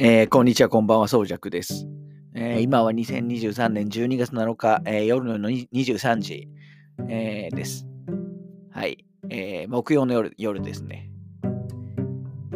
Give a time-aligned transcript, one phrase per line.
[0.00, 1.88] えーこんにちは、こんばんは、そうじゃくです。
[2.32, 6.48] えー今は2023年12月7日、えー夜のに23時、
[7.08, 7.84] えーです。
[8.70, 11.10] はい、えー木曜の夜夜ですね。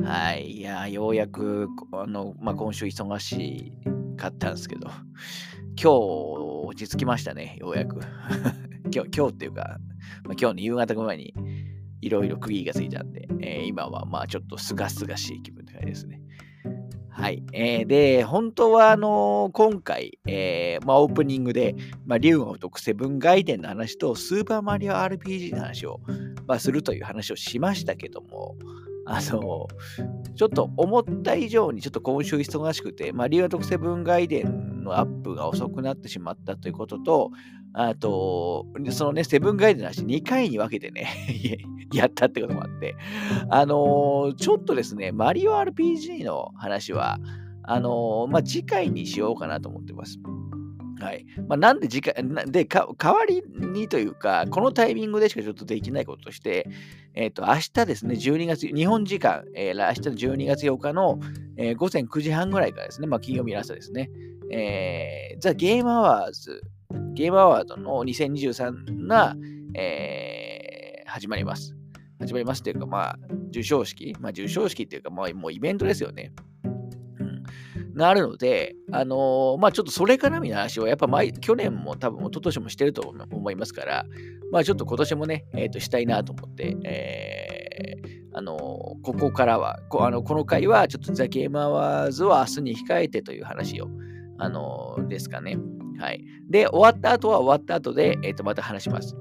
[0.04, 3.72] はい、いやー、ようやく、こあの、まあ、今週忙し
[4.16, 5.88] かったんですけど、今日
[6.68, 7.98] 落ち着きましたね、ようやく。
[8.94, 9.80] 今日、今日っていうか、
[10.22, 11.34] まあ、今日の夕方ぐらいに
[12.02, 16.21] いろいろ区切りがついたんで、えー今はまあちょっとすがすがしい気分って感じですね。
[17.22, 17.44] はい。
[17.52, 26.00] えーで、本当は、あのー今回、えーまあ、オープニングで、まあ、竜が如くセブン外伝の話と、スーパーマリオ RPG の話を、
[26.48, 28.56] まあ、するという話をしましたけども、
[29.06, 37.30] あのーちょっと思った以上にちょっと今週忙しくて、まあ、竜が如くセブン外伝のアップが遅くなってしまったということと、
[37.74, 41.08] あと、そのね、セブンガイドの話2回に分けてね、
[41.92, 42.94] やったってこともあって、
[43.48, 47.18] あのーちょっとですね、マリオ RPG の話は、
[47.62, 50.18] あのーまあ、次回にしようかなと思ってます。
[51.00, 51.26] はい。
[51.48, 56.68] まあ、なんで次回、なでか、代わりにというか、このタイミングでしかちょっとできないこととして、
[57.14, 61.18] えっ、と、明日ですね、12月、日本時間、えー明日の12月8日の、
[61.56, 64.10] えー午前9時半ぐらいからですね、まあ、金曜日の朝ですね、
[64.52, 66.62] えー、ザ・ゲームアワーズ、
[67.14, 69.34] ゲームアワードの2023が、
[69.74, 70.62] えー
[71.12, 71.76] 始まります。
[72.20, 73.18] 始まりますというか、まあ、
[73.48, 76.32] 授賞式、まあ、授賞式っていうか、まあ、もうイベントですよね。
[77.20, 77.42] うん。
[77.94, 84.06] なるので、あのーまあ、ちょっとそれからみたいな話を、やっぱ毎、去年も多分、一昨年もしてると思いますから、
[84.50, 88.58] まあ、ちょっと今年もね、えっ、と、したいなと思って、えーあのー
[89.02, 93.88] ここからは、こあのこの回は、ちょっとザ・ゲームアワーズを明日に控えてという話を、
[94.38, 95.58] あのですかね。
[95.98, 96.24] はい。
[96.48, 99.16] で、終わった後は終わった後で、えっ、と、また話します。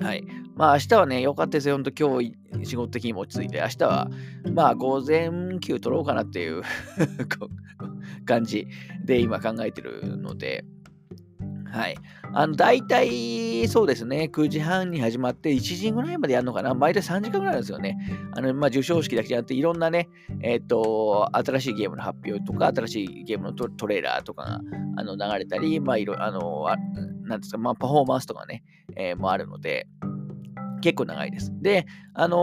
[0.00, 0.24] はい。
[0.54, 1.74] まあ、明日はね、良かったですよ。
[1.74, 4.10] ほんと今日、仕事的にも落ち着いて、明日は、
[4.54, 5.30] まあ、午前
[5.60, 6.62] 休取ろうかなっていう
[8.24, 8.66] 感じ
[9.04, 10.64] で今考えてるので、
[11.76, 11.96] はい。
[12.32, 16.74] あの、大体、そうですね、9時半に始まって、1時ぐらいまでやるのかな。
[16.74, 17.98] 毎回3時間ぐらいなんですよね。
[18.32, 20.08] あの、まあ、授賞式だけじゃなくて、いろんなね、
[20.40, 24.60] えっ、と、新しいゲームの発表とか、新しいゲームのトトレーラーとかが
[24.96, 26.76] あの流れたり、まあ、いろ、あの、あ
[27.26, 28.62] なんですか、まあ、パフォーマンスとかね、
[28.96, 29.86] えーもあるので、
[30.80, 31.52] 結構長いです。
[31.60, 32.36] で、あの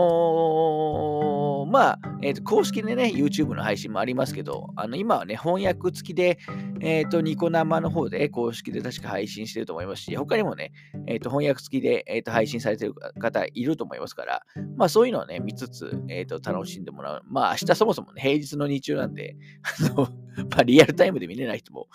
[1.66, 6.38] ーまあ、えーと、公式でね、YouTube の配信もありますけど、あの今はね、翻訳付きで、
[6.80, 10.72] えっ、と、ニコ生の方で公式で確か配信してると思いますし、他にもね、
[11.06, 14.42] えっ、と、翻訳付きで、えーと配信されてる方いると思いますから、
[14.76, 17.22] まあそういうのをね、見つつ、えっ、と、楽しんでもらう。
[17.26, 20.08] まあ明日そもそもね、平日の日中なんで、 あの、
[20.50, 21.88] まあリアルタイムで見れない人も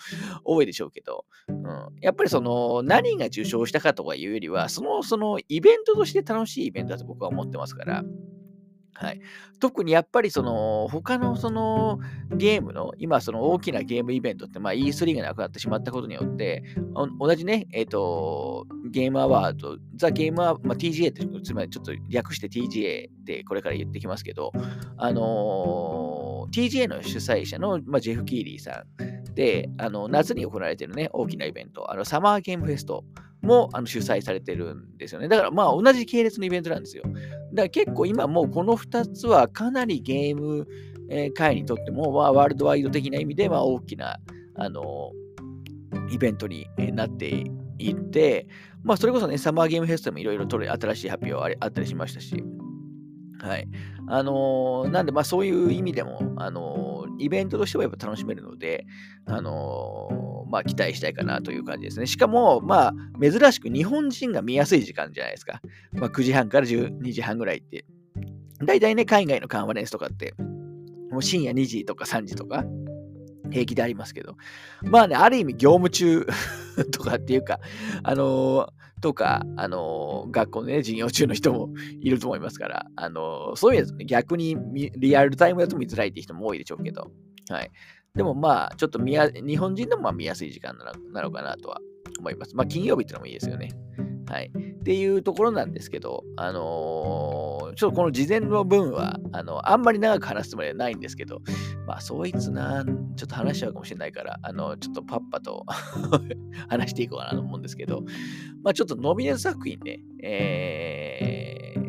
[0.44, 1.56] 多いでしょうけど、うん、
[2.00, 8.04] やっぱりその何が受賞したかとかいうよりは、そのそのイベントとして楽しいイベントだと僕は思ってますから、
[8.94, 9.20] はい、
[9.60, 12.00] 特にやっぱりその他のその
[12.36, 16.62] ゲームの今その大きなゲームイベントってまあ E3 がなくなってしまったことによって
[16.94, 24.52] お同じねえっ、とゲームアワードザ・ゲームアワード、まあ、TGA ってつまりちょっと略して TGA ってこれから言ってきますけど
[24.96, 33.04] あのー TGA の主催者の、まあ、ジェフ・キーリーさんであの夏に行われているね大きなイベントあのサマーゲームフェスト
[33.42, 35.28] もあの主催されてるんですよね。
[35.28, 37.04] だからまあ同じ系列のイベントなんですよ。
[37.04, 37.18] だか
[37.54, 40.66] ら結構今もうこの2つはかなりゲーム、
[41.34, 44.18] 界にとっても、まあ、ワールドワイド的な意味でま大きな
[44.54, 45.10] あの
[46.10, 47.44] イベントになって
[47.78, 48.46] いて、
[48.82, 52.44] まあそれこそね、サマーゲームフェストもいろいろ新しい発表ありあったりしましたし、
[53.40, 53.68] はい。
[54.08, 58.86] あのーなんでまあそういう意味でも、あのーイベントとしてはやっぱ楽しめるので、
[59.26, 62.06] あのーまあ期待したいかなという感じですね。
[62.06, 65.60] しかも、まあ珍しく日本人が見やすい時間じゃないですか。
[65.92, 67.84] まあ9時半から12時半ぐらいって。
[68.64, 70.34] 大体ね、海外のカンファレンスとかって、
[71.10, 72.64] もう深夜2時とか3時とか、
[73.50, 74.36] 平気でありますけど、
[74.82, 76.26] まあね、ある意味業務中
[76.92, 77.60] とかっていうか、
[78.02, 78.68] あのー
[79.00, 81.70] とか、あのー学校でね、授業中の人も
[82.00, 87.10] いると思いますから、あのーそういうやつね、逆にリアルタイムだと見づらいって人も多いでしょうけど、
[87.48, 87.70] はい。
[88.14, 91.80] でもまあ、ちょっと見や日本人でもま見やすい時間なのなのかなとは
[92.18, 92.56] 思います。
[92.56, 93.70] まあ、金曜日ってのもいいですよね。
[94.28, 94.50] はい。
[94.80, 101.40] っていうところなんですけど、あのーちょっとこの事前の分は、あの、あんまり長く話すつもりはないんですけど、
[101.86, 102.84] まあ、そいつな、
[103.16, 105.64] ちょっと話しちゃうかもしれないから、あの、ちょっとパッパと
[106.68, 108.02] 話していこうかなと思うんですけど、
[108.62, 111.79] まあ、ちょっとノミネート作品ね、えー、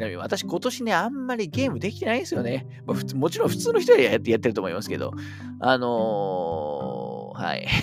[0.00, 2.66] なみに私今年ね、あんまりゲームできてないんですよね。
[2.86, 5.12] まあ、普通もちろん普通の人はやってやってると思いますけど、
[5.60, 7.68] あのーはい。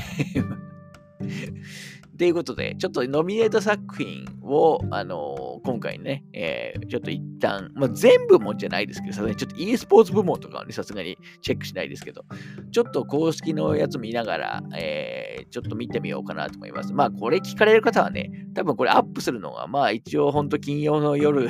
[2.17, 12.25] ということで、ちょっとノミネート作品を、あのー、今回ね、えー、ちょっと一旦、まあ、全部もじゃないですけど、さすがにちょっと e スポーツ部門とかはね、さすがにチェックしないですけど、
[12.71, 16.91] ちょっと公式のやつ見ながら、えー、ちょっと見てみようかなと思います。
[16.91, 21.49] まあ、これ聞かれる方はね、多分これアップするのは、まあ一応本当金曜の夜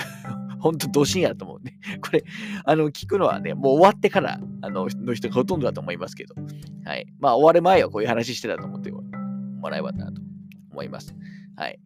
[0.59, 2.23] ほんとど深夜だと思うんで、 これ、
[2.63, 6.35] あの、聞くのはね、もう終わってから、あの、の人がほとんどだと思いますけど、
[6.85, 7.05] はい。
[7.19, 10.21] まあ、終わる前はこういう話してたと思ってもらえばなと
[10.71, 11.15] 思います。
[11.55, 11.79] はい。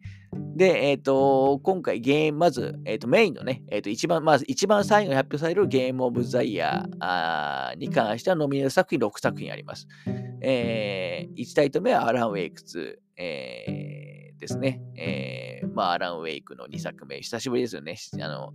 [0.54, 9.88] で、えっ、ー、と、今回ゲーム、まず、えっ、ー、と、メインのね、えっ、ー、と、一番、まず、一番最後に発表されるゲームオブザイヤーに関しては、ノミネート作品6作品あります。
[10.40, 14.11] えー、1タイトル目はアランウェイク2、えー、
[14.42, 14.82] ですね。
[14.96, 17.94] えー、まあ、アランウェイクの2作目、久しぶりですよね。
[18.20, 18.52] あの、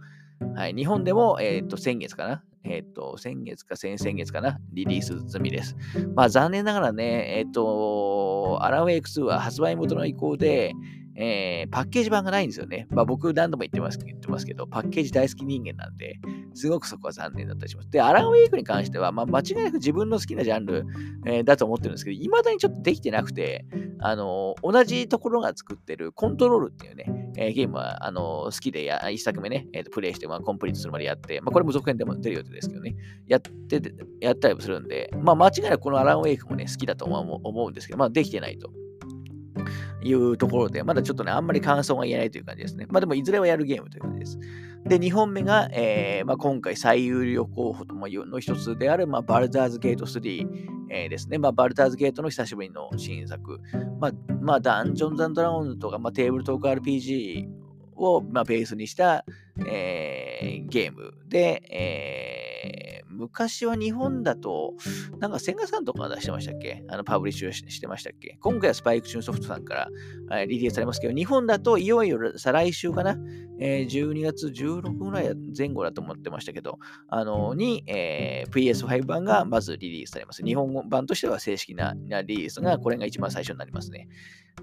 [0.54, 2.44] はい、日本でも、えっ、と、先月かな？
[2.66, 4.60] えっ、と、先月か先々月かな？
[4.74, 5.78] リリース済みです。
[6.13, 10.74] まあ、残念ながらね、えっ、と、アランウェイク2は発売元の意向で、
[11.19, 12.88] えー、パッケージ版がないんですよね。
[12.92, 16.19] まあ僕何度も言ってます言ってますけど、パッケージ大好き人間なんで、
[16.54, 17.90] すごくそこは残念だったりします。
[17.90, 20.86] で、アランウェイクに関しては、まあ間違いなく自分の好きなジャンル、
[21.25, 23.66] えー、だと思ってるんですけど、未だにちょっとできてなくて、
[24.00, 32.96] あのー、同じところが作ってるコントロールっていうね、えー、ゲームは、あの好きでや、一作目ね、えーと、プレイして、まあ、コンプリートするまでやって、まあこれも続編でも出る予定ですけどね、
[33.28, 33.92] やってて、
[34.22, 38.72] やったりもするんで、まあ間違いなくこのアランウェイクもね、好きだと思うんですけど、まあできてないと。
[40.04, 42.86] いうところで、まだちょっとね、あんまり感想が言えないという感じですね。
[42.90, 44.40] まあでも、いずれはやるゲームという感じです。
[44.86, 50.48] で、2本目が、えーまあ、今回最有力候補の一つである、まあ、バルターズゲート3、
[50.90, 51.38] えー、ですね。
[51.38, 53.60] まあ、バルダーズゲートの久しぶりの新作。
[54.00, 54.12] まあ、
[54.42, 57.48] まあ、ダンジョンズドラゴンズとか、まあ、テーブルトーク RPG
[57.96, 59.26] を、まあ、ベースにした、
[59.68, 64.75] えー、ゲームで、えー、昔は日本だと、
[65.19, 66.84] なんかセガさんとか出してましたっけ？
[66.88, 68.38] あのパブリッシュしてましたっけ？
[68.40, 69.90] 今回はスパイク・チュンソフトさんか
[70.30, 73.18] ら、リリースされますけど、日本だといよいよ再来週かな、
[73.60, 76.78] えー、12月16ぐらい前後だと思ってましたけど、
[77.10, 80.44] あのに、えー、PS5 版がまずリリースされます。
[80.44, 84.08] 日本版としては正式なリリースが、これが一番最初になりますね。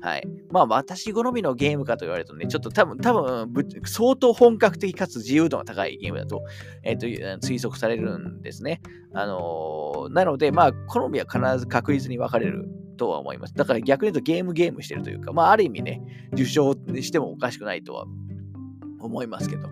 [0.00, 0.26] はい。
[0.50, 3.48] まあ、私好みのゲームかと言われるとね、ちょっと多分、多分、
[3.84, 6.42] 相当本格的かつ自由度が高いゲームだと、
[6.82, 8.80] えっ、ー、と、推測されるんですね。
[9.12, 13.54] あのー、なので、まあ、好みは必ず確実に分かれるとは思います。
[13.54, 16.00] だから逆に言うとゲームゲームしてるというか、まあ、ある意味ね、
[16.32, 18.06] 受賞してもおかしくないとは
[19.00, 19.68] 思いますけど。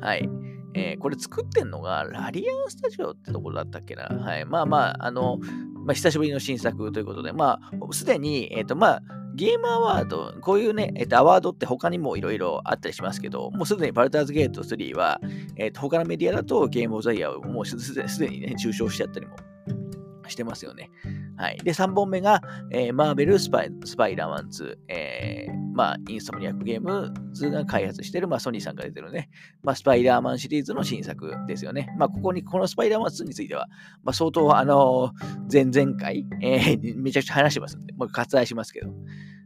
[0.00, 0.28] はい。
[0.74, 4.04] えー、これ作ってんのが、ラリアンスタジオってところだったっけな。
[4.04, 4.44] はい。
[4.44, 5.38] まあまあ、あの、
[5.84, 9.02] まあ、久しぶりの新作ということで、まあ、すでに、えっ、ー、と、まあ、
[9.38, 15.20] ゲームアワード、こういうね、えっ、と、アワードって他にもいろいろあったりしますけど、もうすでにバルターズゲート3は、
[15.54, 19.36] えっ、と、他のメディアだとゲームオブザイヤーをもうすでにね、中傷しちゃったりも
[20.26, 20.90] してますよね。
[21.38, 21.58] はい。
[21.58, 22.42] で、3本目が、
[22.72, 29.30] えー、マーベルスパイスパイダーマン2、えー、まあ、インストムニアックゲームズが開発している、まあ、ソニーさんが出てるね、
[29.62, 31.94] まあ、スパイダーマンシリーズの新作ですよね。
[31.96, 33.68] まあ、ここに、このスパイダーマン2については、
[34.02, 38.92] まあ、相当、あのー、前々回、えー、 めちゃくちゃ話してますんで、まあ、割愛しますけど。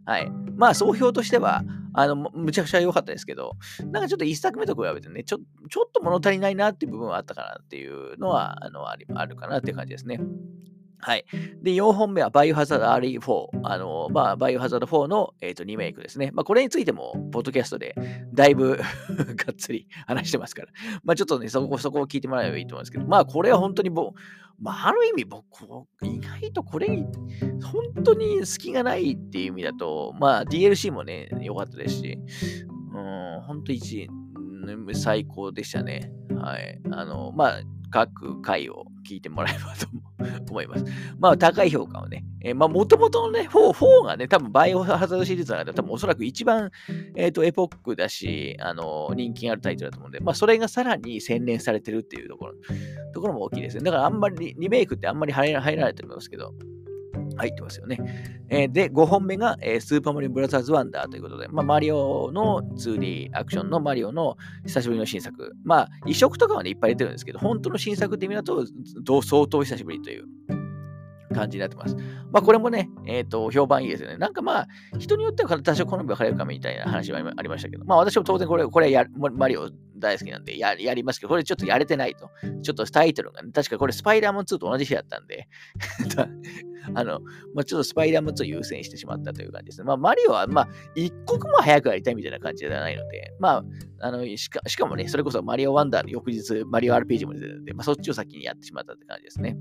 [0.07, 0.31] はい。
[0.57, 1.63] まあ、総評としては、
[1.93, 3.53] あの、むちゃくちゃ良かったですけど、
[3.91, 5.39] なんかちょっと一作目と比べてね、ちょ
[5.69, 10.19] ちょっと物足りないなっていう部分はあったかなっていうのは、あの、ありあるかなっていう感じですね。
[11.05, 11.25] はい。
[11.61, 13.61] で、4本目はバイオハザード RE4。
[13.65, 16.31] あの、まあ、バイオハザード4の、えーと、リメイクですね。
[16.33, 17.97] まあ、これについても、ポッドキャストで
[18.33, 18.83] だいぶ が
[19.51, 20.69] っつり 話してますから。
[21.03, 24.13] まあ、ちょっとね、そこ、そこを聞いてもらえばいいと思うんですけど、まあ、これは本当にぼ、
[24.61, 25.45] まあ、ある意味僕、
[26.03, 32.19] 意外とこれ、本当に隙がないっていう意味だと、まあ、DLC もね、良かったですし、
[32.95, 34.09] うん、本当一、
[34.93, 36.13] 最高でしたね。
[36.37, 36.81] はい。
[36.93, 37.61] あの、まあ、
[37.93, 39.87] 各回を聞いてもらえばと
[40.51, 40.85] 思います。
[41.21, 46.71] まあ、高い評価をね、えー、まあ、もともとのね、4、4がね、多分バイオハザードシリーズの中で多分おそらく一番、
[47.15, 52.55] えっ、ー、と、エポックだし、あの、人気あるタイトルだと思うんで、まあ、それがさらに洗練されてるっていうところ、
[53.13, 53.85] ところも大きいですね。
[53.85, 56.55] だからあんまり、リメイクってあんまり入らないと思いますけど、
[57.37, 57.99] 入ってますよね。
[58.49, 65.53] えー、で、5本目が、えー、スーパーマリオブラザーズワンダーということで、まあ、マリオの 2D アクションのマリオの久しぶりの新作。
[65.65, 68.65] まあ、移植とかはね、いっぱい出てるんですけど、本当の新作って意味だと、
[69.23, 70.25] 相当久しぶりという
[71.33, 71.97] 感じになってます。
[72.31, 74.17] まあ、これもね、えっ、ー、と、評判いいですよね。
[74.17, 79.71] なんかまあ、人によっては多少好み分かれるかみたいな話はありましたけど、まあ、私も当然これ、これや、マリオ
[80.03, 82.31] 大好きなんでややりますけど、これちょっとやれてないと。
[82.63, 85.49] ちょっとタイトルが、ね、確かこれスパイダーマン2と同じ日だったんで
[86.95, 87.21] あの、
[87.55, 89.85] まあ、ちょっとスパイダーマン2を優先してしまったという感じですね。
[89.85, 93.65] まあ、マリオは、まあ、一刻も早くやりたいみたいな感じではないので、まあ、
[94.01, 99.57] あのしかしかもね、それこそマリオワンダーの翌日、マリオ RPG も出てるんで、まあ、そっちを先にやってしまったって感じですね。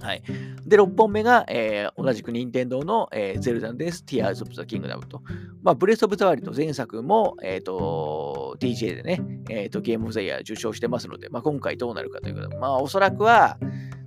[0.00, 0.22] はい。
[0.66, 4.04] で、6本目が、えー、同じく任天堂の、えー、ゼルダです。
[4.06, 5.22] Tears of the Kingdom と。
[5.62, 13.58] まあ、ブレスオブザワイルド前作も、えっ、ー、と、DJ でね、えっ、ー、と、ゲームオブザイヤー受賞してますので、まあ、今回どうなるかということで、まあ、おそらくは、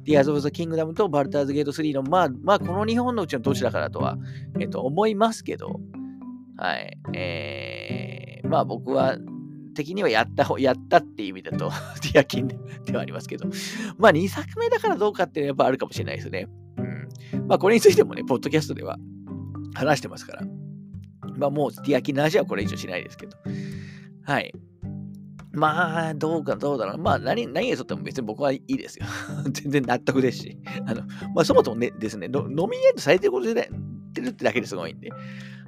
[0.06, 4.18] Tears of the Kingdom とバルターズゲート3の、まあ、まあ、この2本のうちのどちらかだとは、
[4.60, 5.80] えっ、ー、と、思いますけど、
[6.58, 6.98] はい。
[7.14, 9.18] えー、まあ、僕は、
[9.80, 11.70] 的にはやったやったっていう意味だと、
[12.02, 12.58] ティアキンで
[12.94, 13.48] はありますけど、
[13.98, 16.48] まあ2作目だからどうかっていうのはやっぱあるかもしれないですね。
[16.78, 17.48] うん。
[17.48, 18.98] まあこれについてもね、ポッドキャストでは
[19.74, 20.44] 話してますから、
[21.38, 23.38] まあもうティアキンの話はこれ以上しないですけど、
[24.26, 24.54] はい。
[25.52, 26.98] まあ、どうかどうだろう。
[27.00, 29.06] まあ、何、何がとっても別に僕はいいですよ。
[29.50, 30.60] 全然納得ですし。
[30.86, 31.02] あの、
[31.34, 33.72] まあ、そもそもね、ですね、ノミネートされてることで、
[34.14, 35.10] てるってだけですごいんで。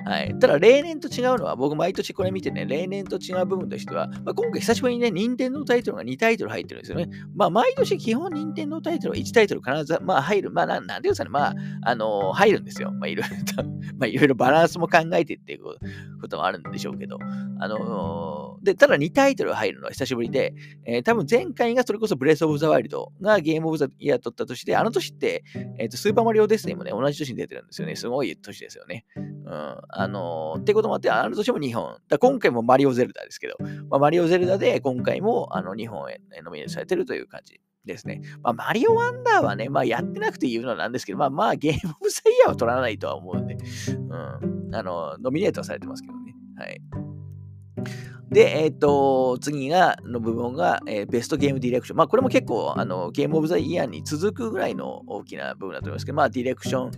[0.05, 0.38] はい。
[0.39, 7.10] ただ、例年と違うのは、僕毎年これ見てね、例年と違う部分としては、まあ、今回久しぶりにね、任天堂タイトルが2タイトル入ってるんですよね。
[7.36, 10.51] まあ、毎年基本任天堂タイトルは1タイトル必ず、まあ、入る。
[10.51, 12.91] まあ、なんなんていうんですかね、まあ、あのー、入るんですよ。
[12.91, 15.63] まあ、いろいろと、 まあ、いろいろバランスも考えてっていう
[16.22, 17.20] こともあるんでしょうけど。
[17.60, 20.53] あのー、で、ただ2タイトル入るのは久しぶりで、
[20.86, 25.43] えー、多分前回がそれこそブレスオブザワイルドがゲームオブザイヤー取った年で、あの年って、
[25.77, 27.96] えっ、と、スーパーマリオデスネもね、同じ年に出てるんですよね。
[27.96, 29.05] すごい年ですよね。
[29.15, 29.77] うん。
[29.93, 31.98] あのー、ってこともあって、あの年も日本。
[32.07, 33.55] だ今回もマリオゼルダですけど、
[33.89, 38.21] まあ、マリオゼルダで今回もあの日本へノミネートされてるという感じですね。
[38.43, 44.75] まあ、マリオワンダーはね、まあ、やってなくて言うのなんですけど、まあ、まあ、ゲームオブザイヤーは取らないとは思うんで、うん。
[44.75, 46.36] あの、ノミネートはされてますけどね。
[46.57, 46.81] はい。
[48.31, 51.97] で、えっ、ー、と、次が、の部分が、えー、ベストゲームディレクション。
[51.97, 56.91] まあ、これも結構、あの、ゲームオブザイヤーに続くぐらいの大きな部分だと思いますけど、まあ、ディレクション、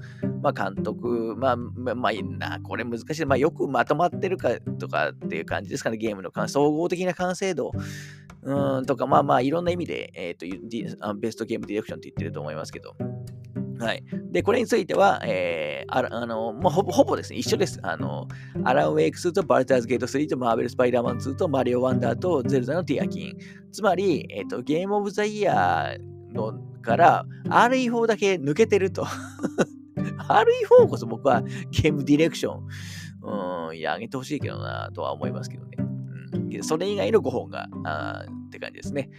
[0.43, 3.25] まあ、監督、まあ、まあ、まあ、な、これ難しい。
[3.25, 7.71] まあ、よくまとまってるかとかっていう感じですかね、ゲームの総合的な完成度。
[8.43, 12.95] うんとか、まあまあ、いろんな意味で、えっ、ー、と、ベストゲームディレクションって言ってると思いますけど、
[13.80, 14.03] はい。
[14.32, 17.80] で、これについては、えー、ああの、まあ、ほぼ、ほぼですね、一緒です。
[17.84, 18.27] あの、
[18.63, 23.38] アランウェイク2とバルターズゲート3とマーベル・スパイダーマン2とマリオ・ワンダーとゼルダのティアキン。
[23.72, 29.06] つまり、えっ、ー、と、ゲームオブザイヤーのから RE4 だけ抜けてると。
[29.96, 35.77] RE4 こそ僕はゲームディレクション、うん、いや、あげてほしいけどな、とは思いますけどね。
[36.34, 39.10] うん、それ以外の5本が、あって感じですね。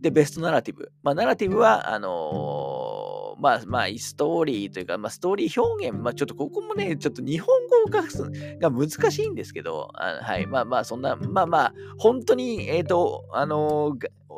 [0.00, 0.92] で、ベストナラティブ。
[1.02, 3.03] まあ、ナラティブは、あのー
[3.38, 13.96] まあ、まあ、ストーリーというか、まあ、ストーリー表現、まあ、ちょっとここもね、ちょっと日本語を書くが難しいんですけど、あはい、まあまあ、そんな、まあまあ、本当に、えっ、ー、と、あの、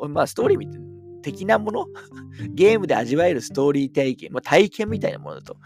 [0.09, 0.77] まあ、ストーリー見て、
[1.21, 1.87] 的なもの？
[2.53, 5.57] ゲームで味わえるストーリー体験、まあ、体験みたいなものだと,、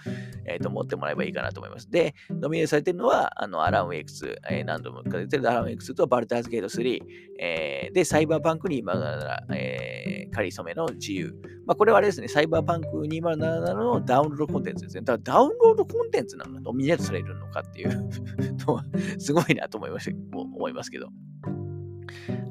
[0.45, 1.89] えー、と思ってもらえばいいかなと思います。
[1.89, 6.99] で、ノミネートされてるのは、あのアランウェイクス、えー、何度も出てるアランウェイクスとバルターズゲート3、
[7.39, 11.33] えー、で、サイバーパンク2077、えー、仮初めの自由。
[11.65, 15.03] まあ、これはあれですね、サイバーパンク2077のダウンロードコンテンツですね。
[15.03, 18.09] だダウンロードコンテンツなのノミネートされるのかっていう
[18.67, 18.85] のは、
[19.19, 21.09] すごいなと思いまし思いますけど。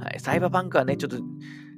[0.00, 1.18] はい、サイバーパンクはね、ちょっと、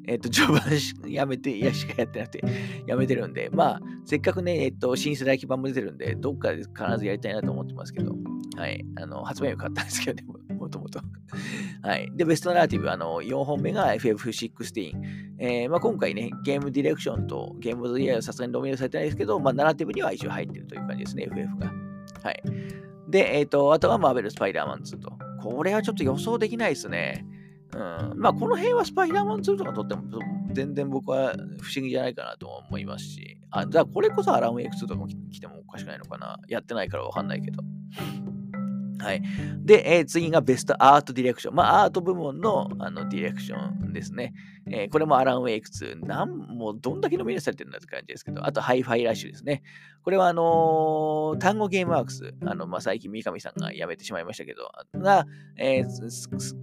[0.06, 2.44] えっ、と、 序盤やめて、いやしかやってなくて、
[2.86, 8.14] やめてるんで、まあ、せっかくね、えっ、と、新世代基盤も出てるんで、どっかで必ずやりたいなと思ってますけど、
[8.56, 11.00] はい、あの、発売日買ったんですけどね、もともと。
[11.82, 12.10] はい。
[12.14, 14.92] で、ベストナラティブ、あの、4本目が FF16。
[15.38, 21.72] えー、まあ、今回ね、ゲームディレクションとゲームズイヤーさすがにドミネートされてないですけど、まあ、ナラティブには一応入ってるという感じですね、FF が。
[22.22, 22.42] はい。
[23.08, 25.12] で、えっ、ー、と、あとはマーベル・スパイダーマン2と。
[25.42, 27.26] これはちょっと予想できないですね。
[27.74, 30.02] うん、まあ、この辺はスパイダーマン2とかとっても
[30.52, 36.38] 全然僕は不思議じゃないかなと思いますし、あ、じゃあこれこそアランウェイク2とかも来てもおかしくないのかな。
[36.48, 37.62] やってないからわかんないけど。
[39.02, 39.22] はい。
[39.64, 41.54] で、えー、次が Best Art Direction。
[41.56, 44.32] まあ、アート部門のあのディレクションですね。
[44.70, 46.06] えー、これもアラン・ウェイク2。
[46.06, 49.62] なんもうどんだけノミネされてるんだって感じですけど、あと、ハイファイラッシュですね。
[50.04, 52.32] これは、あのー、単語ゲームワークス。
[52.44, 56.10] あの、まあ、最近三上さんが辞めてしまいましたけど、が、えー、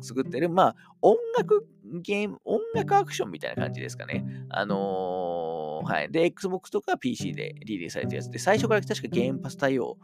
[0.02, 1.68] 作ってる、まあ、音楽
[2.02, 4.26] ゲーム、音楽アクションみたいな感じですかね。
[4.50, 6.12] あのー、はい。
[6.12, 9.98] で、Xbox とか PC でリリースされたやつで、最初から確かゲームパス対応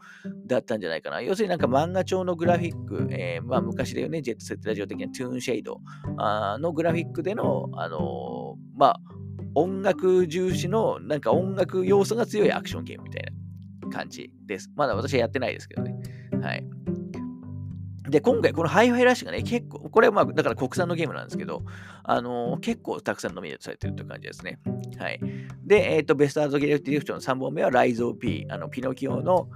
[0.46, 1.20] だったんじゃないかな。
[1.20, 5.80] 要するになんか漫画調のグラフィック、えー、まあ昔で言うね、ジェットセットラジオ的なトゥーンシェイド
[6.58, 9.00] のグラフィックでの、あのー、まあ、
[9.54, 13.24] 音楽重視の、なんか音楽要素が強いアクションゲームみたい
[13.82, 14.70] な感じです。
[14.76, 15.94] まだ私はやってないですけどね。
[16.42, 16.66] はい。
[18.08, 21.62] で、今回このハイファイラッシュがね、結構、これはまあ、だから国産のゲームなんですけど、
[22.04, 24.58] あのー、結構たくさんノミネートされてるという感じですね。
[24.98, 25.20] はい。
[25.64, 29.48] で、えっ、ー、と、 Best Art Direction の3本目は、ライズ・オブ・P、あの、ピノキオの、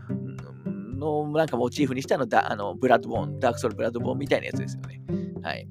[0.99, 5.00] のなんかモチーフにしたのだあのブラッドボーン、ダークソウルブラッドボーンみたいなやつですよね。
[5.42, 5.66] はい。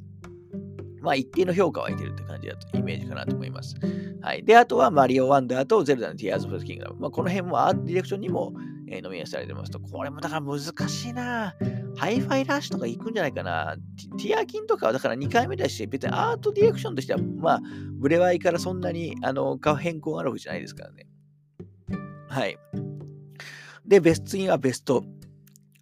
[1.01, 3.75] まあ、一定の評価を得てるって感じだと、イメージかなと思います。
[4.21, 4.43] はい。
[4.43, 6.97] で、あとは、マリオ・ワンダーとゼルダのティアーズ・オブ・キングダム。
[6.99, 8.53] まあ、この辺もアートディレクションにも、
[8.91, 11.55] えー、ノミネートされてますと、これもだから難しいな
[11.95, 13.75] ハイファイラッシュとか行くんじゃないかな。
[14.17, 17.61] ティアキンとかはだから2回目だし、別にアートディレクションとしては、まあ、
[17.99, 21.07] ブレワイからそんなにあの変更があるわけじゃないですからね。
[22.29, 22.57] はい。
[23.85, 25.03] で、ベスト次は Best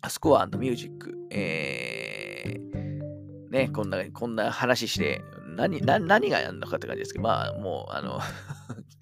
[0.08, 1.14] Score Music。
[1.30, 5.22] えー、ね、こんな、こんな話して、
[5.56, 8.20] 何、何何がやるのかって感じですけど、まあ、もう、あの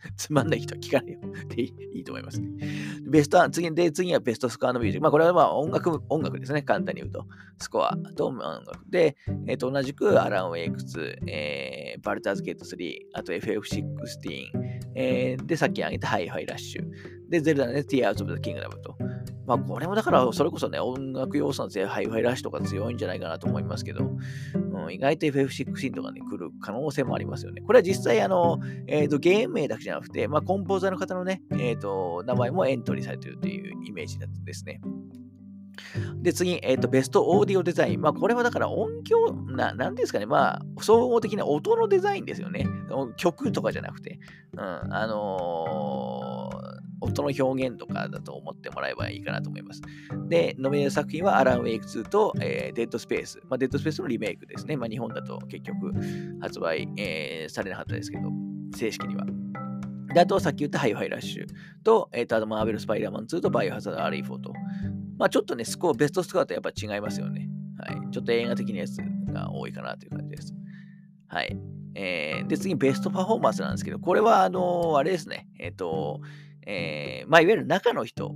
[0.18, 1.20] つまんない人は聞かないよ
[1.50, 2.50] でいいと思いますね。
[3.08, 5.04] ベスト、次で、次は Best Score のミュージック。
[5.04, 6.62] まあ、これはまあ音楽、音楽ですね。
[6.62, 7.26] 簡単に言うと。
[7.60, 8.64] スコアと音楽。
[8.90, 13.86] で、えっ、ー、と、同じくアラン・ウェイク2、えー、バルダーズ・ゲート3、あと FF16、
[14.96, 16.86] えー、で、さっき挙げたハイファイラッシュ。
[17.30, 18.98] で、ゼルダの、ね、ティアーズ・オブ・ザ・キングダムと。
[19.46, 27.62] まあ、これもだから、それこそね、音楽要素のハイファイラッシュとか強いんじゃないかなと思いますけど、うん、意外と FF16 とかね、来る可能性もありますよね。
[27.62, 34.82] これは実際、あの、えっ、ー、と、ゲーム名だけじゃなくて、まあ、コンポーザーの方のね、えっ、ー、と、名前もエントリーされているというイメージだったですね。
[36.22, 38.02] で、次、えっ、ー、と、ベストオーディオデザイン。
[38.02, 40.25] まあ、これはだから音響、な、なんですかね。
[40.25, 42.68] まあ、総合的な音のデザインですよね。
[43.18, 44.20] 曲とかじゃなくて。
[44.54, 46.35] うん、あのー、
[47.22, 49.81] 音の表現とかだと思ってもらえばいいかなと思います。
[50.27, 53.39] で、ノミネート作品はアラン・ウェイク2と、えー、デッドスペース。
[53.50, 54.77] まあ、デッドスペースのリメイクですね。
[54.77, 55.93] まあ、日本だと結局
[56.41, 58.29] 発売、えー、されなかったですけど、
[58.75, 59.25] 正式には。
[60.13, 61.45] で、あとさっき言ったハイファイラッシュ
[61.84, 64.53] と、えっ、ー、と、あとマーベル・スパイダーマン2とバイオハザード RE4 と。
[65.17, 67.50] まあちょっとね、スコア、 Best Score とやっぱ違いますよね。
[67.77, 68.12] はい。
[68.12, 68.98] ちょっと映画的なやつ
[69.31, 70.53] が多いかなという感じです。
[71.27, 71.57] はい。
[71.95, 75.48] えー、で、次、 Best Performance なんですけど、これは、あのー、あれですね。
[75.60, 76.22] えっ、ー、と、
[76.65, 78.36] えー、まあ、いわゆる中の人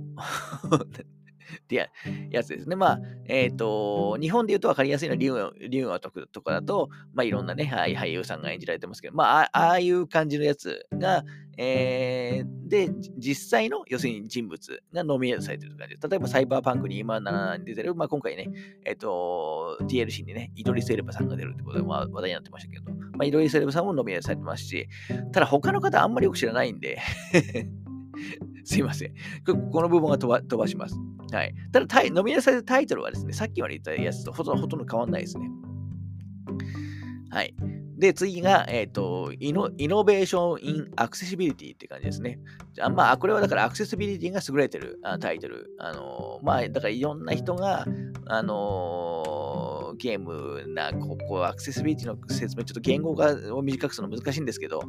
[1.58, 1.88] って
[2.30, 2.76] やつですね。
[2.76, 11.24] まあ、えっ、ー、と、日本で言うと分かりやすいのは、リュウリュウとかだと、まあ、いろんなね、俳優さんが演じられてますけど、まあ、ああいう感じのやつが、
[11.56, 16.08] えー、で、実際の、要するに人物がノミネートされてる感じです。
[16.08, 18.48] 例えば、サイバーパンクに今7に出てる、まあ、今回ね、
[18.84, 24.88] えっ、ー、と、TLC にね、イドリス・エルバさんが出るってことで、まあ、話題になってましたけど、まあ、イドリス・エルバさんもノミネートされてますし、
[25.32, 26.98] ただ他の方あんまりよく知らないんで
[28.64, 29.14] すいません。
[29.44, 30.96] この部分は飛ば飛ばします。
[31.32, 31.54] はい。
[31.72, 35.50] ただタイ、ノミネートされたタイトルはですね、さっきまで言ったやつとほとんど変わんないですね。
[37.30, 37.54] はい。
[38.00, 42.40] で、次が、えっ、ー、とイノ、 Innovation in Accessibility って感じですね。
[42.80, 45.70] あ、まあ、これはだからアクセシビリティが優れてるあタイトル。
[45.78, 47.86] あのー、まあ、だからいろんな人が、
[48.26, 49.39] あのー、
[50.00, 54.82] ゲームな、ここ、アクセシビリティの説明、ちょっと言語化を短くするの難しいんですけど、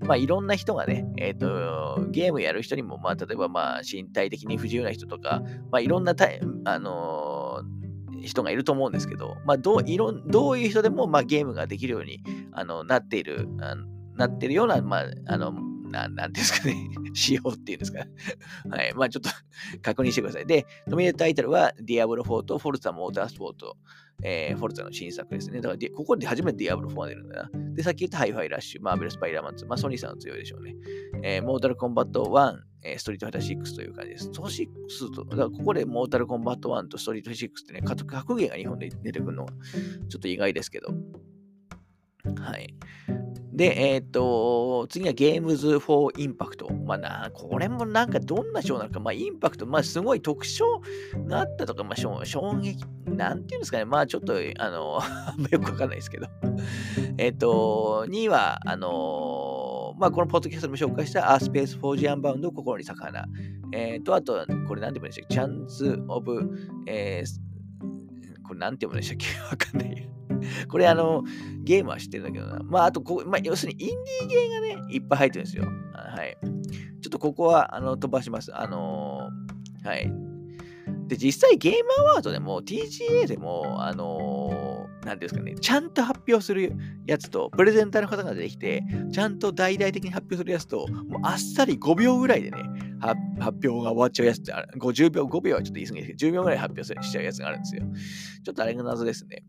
[0.00, 7.62] まあ、いろんな人がね、えっ、と、ゲームやる人にも、まあ、例えば、まあ、身体的に不自由な人とか、まあ、いろんなタイ、あの
[8.22, 13.76] 人がいると思うんですけど、まあ、どういろどういう人でも、まあ、ゲームができるようにあのなっているあ、
[14.16, 15.54] なっているような、まあ、あの、
[15.90, 18.04] ななんですかね、 仕様っていうんですか。
[18.68, 18.92] はい。
[18.94, 19.30] まあちょっと
[19.82, 20.46] 確認してください。
[20.46, 23.76] で、ノミネートタイトルは、ディアブロ4とフォルツァモータースポート、
[24.22, 25.60] えー、フォルツァの新作ですね。
[25.60, 27.50] だから、ここで初めてディアブロ4が出るんだな。
[27.74, 30.74] で、さっき言ったハイファイラッシュ、マーベルスパイダーマン2、まあソニーさんは強いでしょうね。
[31.22, 34.24] えー、モータルコンバット1、えー、ストリートファイター6という感じです。
[34.24, 39.52] スト6と、だからここでモータルコンバット1とストリート6ってね、格ゲーが日本で出てくるのが
[40.08, 40.88] ちょっと意外ですけど。
[42.40, 42.74] はい。
[43.56, 46.70] で、えっ、と、次は Games for Impact。
[46.70, 50.82] まあな、これもなんかどんな賞なのか、まあインパクト、まあすごい特徴
[51.26, 52.20] があったとか、まあ衝
[52.58, 56.26] 撃、なんていうんですかね、まあちょっと、あの、 あんまよくわかんないですけど。
[57.16, 63.24] えっ、と、2は、あの、まあこのポッドキャストでも紹介したアースペース・フォージ・アンバウンド、心に魚。
[63.72, 66.50] えっ、と、あと、これなんて言うんでしたっけ、チャンス・オブ、
[66.86, 69.26] えー、これなんて読むんでしたっけ？
[69.50, 70.10] わかんない。
[70.68, 71.24] これあの、
[71.62, 72.60] ゲームは知ってるんだけどな。
[72.64, 75.64] まあ、あとこ、まあ、要するにインディーゲーがね、いっぱい入ってるんですよ。
[75.92, 76.36] はい。
[77.02, 78.56] ちょっとここはあの飛ばします。
[78.56, 80.12] あのー、はい。
[81.08, 81.78] で、実際ゲーム
[82.10, 86.72] アワードでも TGA でも、あのー、なんですかね、ちゃんと発表する
[87.06, 92.58] やつと、プレゼンターの方が出てきて、ちゃんと大々的に発表するやつと、もうあっさり5秒ぐらいでね、
[93.00, 93.20] 発
[93.64, 94.68] 表が終わっちゃうやつってある。
[94.80, 97.82] 50秒、5秒はちょっと言い過ぎですけど、10秒ぐらい発表しちゃうやつがあるんですよ。
[98.44, 99.44] ちょっとあれが謎ですね。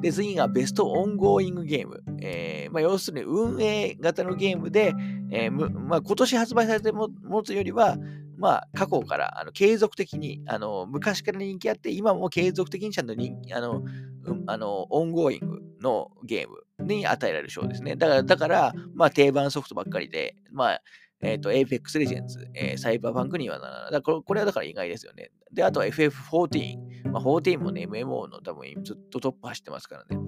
[0.00, 2.02] で、次がベストオンゴーイングゲーム。
[2.20, 4.94] えーまあ、要するに運営型のゲームで、
[5.30, 7.96] えーまあ、今年発売されても持つよりは、
[8.36, 13.82] まあ、過去からあの継続的にあの、昔から人気あって、今も継続的にちゃんと人あの、
[14.24, 17.96] うん、あの ongoing のゲームに与えられる賞ですね。
[17.96, 20.80] だから、だからまあ、定番ソフトばっかりで、まあ、
[21.24, 23.92] えっ、ー、と、Apex Legends、えー、サイバーパンクにはならない。
[23.92, 25.30] だこれこれはだから意外ですよね。
[25.52, 27.10] で、あとは FF14。
[27.10, 30.22] まあ、14もね、MMO の多分ずっとトップ走ってますからね。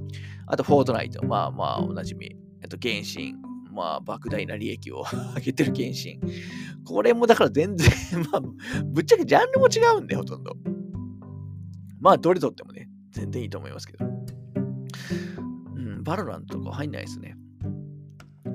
[0.47, 1.25] あと、フォートナイト。
[1.25, 2.35] まあまあ、おなじみ。
[2.65, 3.35] あと、原神。
[3.73, 5.05] まあ、莫大な利益を
[5.37, 6.19] 上げてる原神。
[6.83, 7.89] これもだから全然
[8.33, 8.41] まあ、
[8.87, 10.57] ぶっちゃけジャンルも違うんで、ほとんど。
[12.01, 14.07] まあ、どれとってもね、全然いいと思いますけど。
[15.75, 17.37] うん、バロラントとか入んないですね。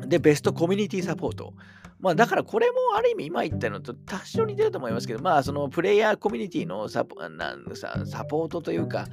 [0.07, 1.53] で、 Best Community Support。
[2.01, 9.07] まあだからこれもある意味今言ったのと多少似てると思いますけど、まあそのプレイヤーコミュニティのサポなんさサポートというか、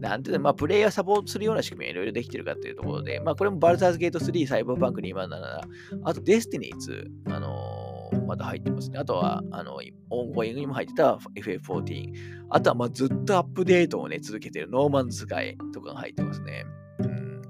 [0.00, 5.60] なんていうの、まあプレイヤーサポートするような仕組みがいろいろできてるかっていうところで、まあこれもバルダーズゲート3、サイバーパンク207、
[6.04, 8.98] あとデスティニー2、あのー、まだ入ってますね。
[8.98, 9.78] あとは、あの、
[10.10, 12.12] Ongoing にも入ってた FF14。
[12.50, 16.66] あとは、まあずっとアップデートをね、続けてるノーマンズスカイとかが入ってますね。
[16.98, 17.42] うん。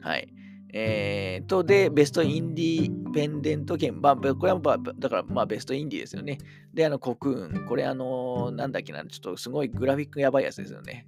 [0.00, 0.37] はい。
[0.72, 4.00] えー、と、で、 Best Independent Game。
[4.00, 6.38] まあ、これは、だから、まあ、 Best Indie ですよね。
[6.74, 7.66] で、あの、コクーン。
[7.66, 11.06] これ、あの、なんだっけな、ちょっとすごいグラフィックやばいやつですよね。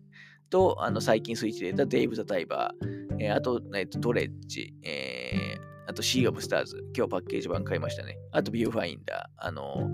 [0.48, 3.24] と、あの、最近スイッチで出たデイブ・ザ・ダイバー。
[3.24, 4.72] えー、あと、えっと、ドレッジ。
[4.82, 6.82] えー、あと、シー・オブ・スターズ。
[6.96, 8.18] 今日パッケージ版買いましたね。
[8.32, 9.46] あと、ビューファインダー。
[9.46, 9.92] あの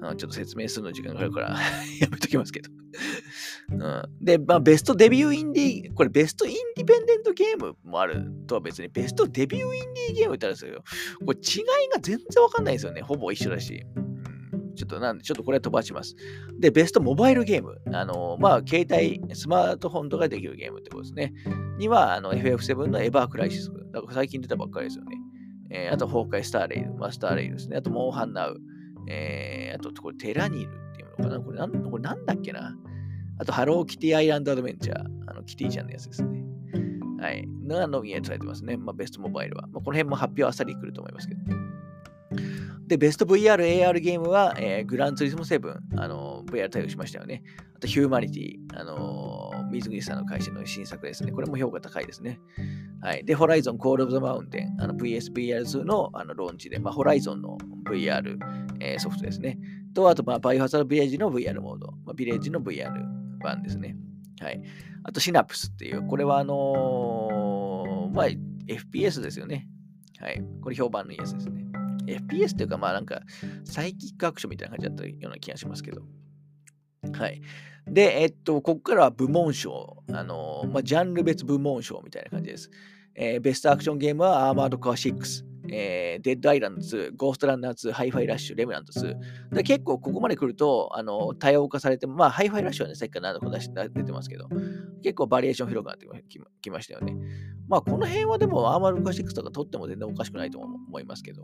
[0.00, 1.48] ちょっと説明するの時間がかかるから
[2.00, 2.70] やめときますけど
[3.70, 4.02] うん。
[4.20, 10.82] で、まあ、 Best Debut Indie、これ Best Independent Game もあるとは別に、 Best Debut Indie Game ってあるんですよ。
[11.24, 13.02] これ違いが全然わかんないですよね。
[13.02, 13.84] ほぼ一緒だし。
[14.78, 16.14] ちょっとなんで、ちょっとこれ飛ばします。
[16.58, 17.80] で、ベストモバイルゲーム。
[17.92, 21.34] あの、まあ、携帯、スマートフォンとかできるゲームってことですね。
[21.78, 23.72] には、あの、FF7 のエバークライシス。
[23.92, 25.16] だから最近出たばっかりですよね。
[25.70, 26.94] えー、あと、崩壊スターレイル。
[26.94, 27.76] まあ、スターレイルですね。
[27.76, 28.60] あと、モンハンナウ。
[29.10, 31.40] えー、あと、これ、テラニルっていうのかな？
[31.40, 32.76] これなん、これなんだっけな？
[33.38, 35.00] あと、ハローキティアイランドアドベンチャー。
[35.26, 36.44] あの、キティちゃんのやつですね。
[37.20, 37.48] はい。
[37.66, 38.76] がノミネートされてますね。
[38.76, 39.62] まあ、ベストモバイルは。
[39.62, 41.40] まあ、この辺も発表あさり来ると思いますけど。
[42.88, 47.42] で、ベスト VR、AR ゲームは、えー、グランツリスモ7、あのー、VR 対応しましたよね。
[47.76, 51.30] あと、ヒューマニティ、あのー、水口さんの会社の新作ですね。
[51.32, 52.40] これも評価高いですね。
[53.02, 53.24] はい。
[53.26, 58.38] で、ホライゾン、コールオブザマウンテン、あの PSVR2 のあのローンチで、まあ、ホライゾンの VR、
[58.80, 59.58] えー、ソフトですね。
[59.92, 62.90] と、あと、まあ、バイオハザードビレッジの VR モード、まあ、ビレッジの VR
[63.42, 63.96] 版ですね。
[64.40, 64.62] はい。
[65.02, 68.26] あと、シナプスっていう、これはあのー、まあ、
[68.66, 69.68] FPS ですよね。
[70.20, 70.42] はい。
[70.62, 71.68] これ評判のいいやつですね。
[72.08, 73.20] FPS っていうか、まあなんか、
[73.64, 76.02] サイキックアクションみたいな感じだったような気がしますけど。
[77.12, 77.40] はい。
[77.86, 80.02] で、えっと、ここからは部門賞。
[80.12, 82.70] あの、まあ、ジャンル別部門賞みたいな感じです。
[83.14, 85.48] えー、 Best Action Game はアーマードカー6。
[85.70, 89.54] えー、デッドアイランド2、ゴーストランナー2、ハイファイラッシュ、レムナント2。
[89.54, 94.48] で結構ここまで来ると、あの、多様化されて、まあ、ハイファイラッシュはね、さっきから何度か出てますけど、
[95.02, 96.06] 結構バリエーション広くなって
[96.62, 97.16] きましたよね。
[97.68, 101.42] まあ、この辺はでも、アーマードカー6とか取っても全然おかしくないと思いますけど。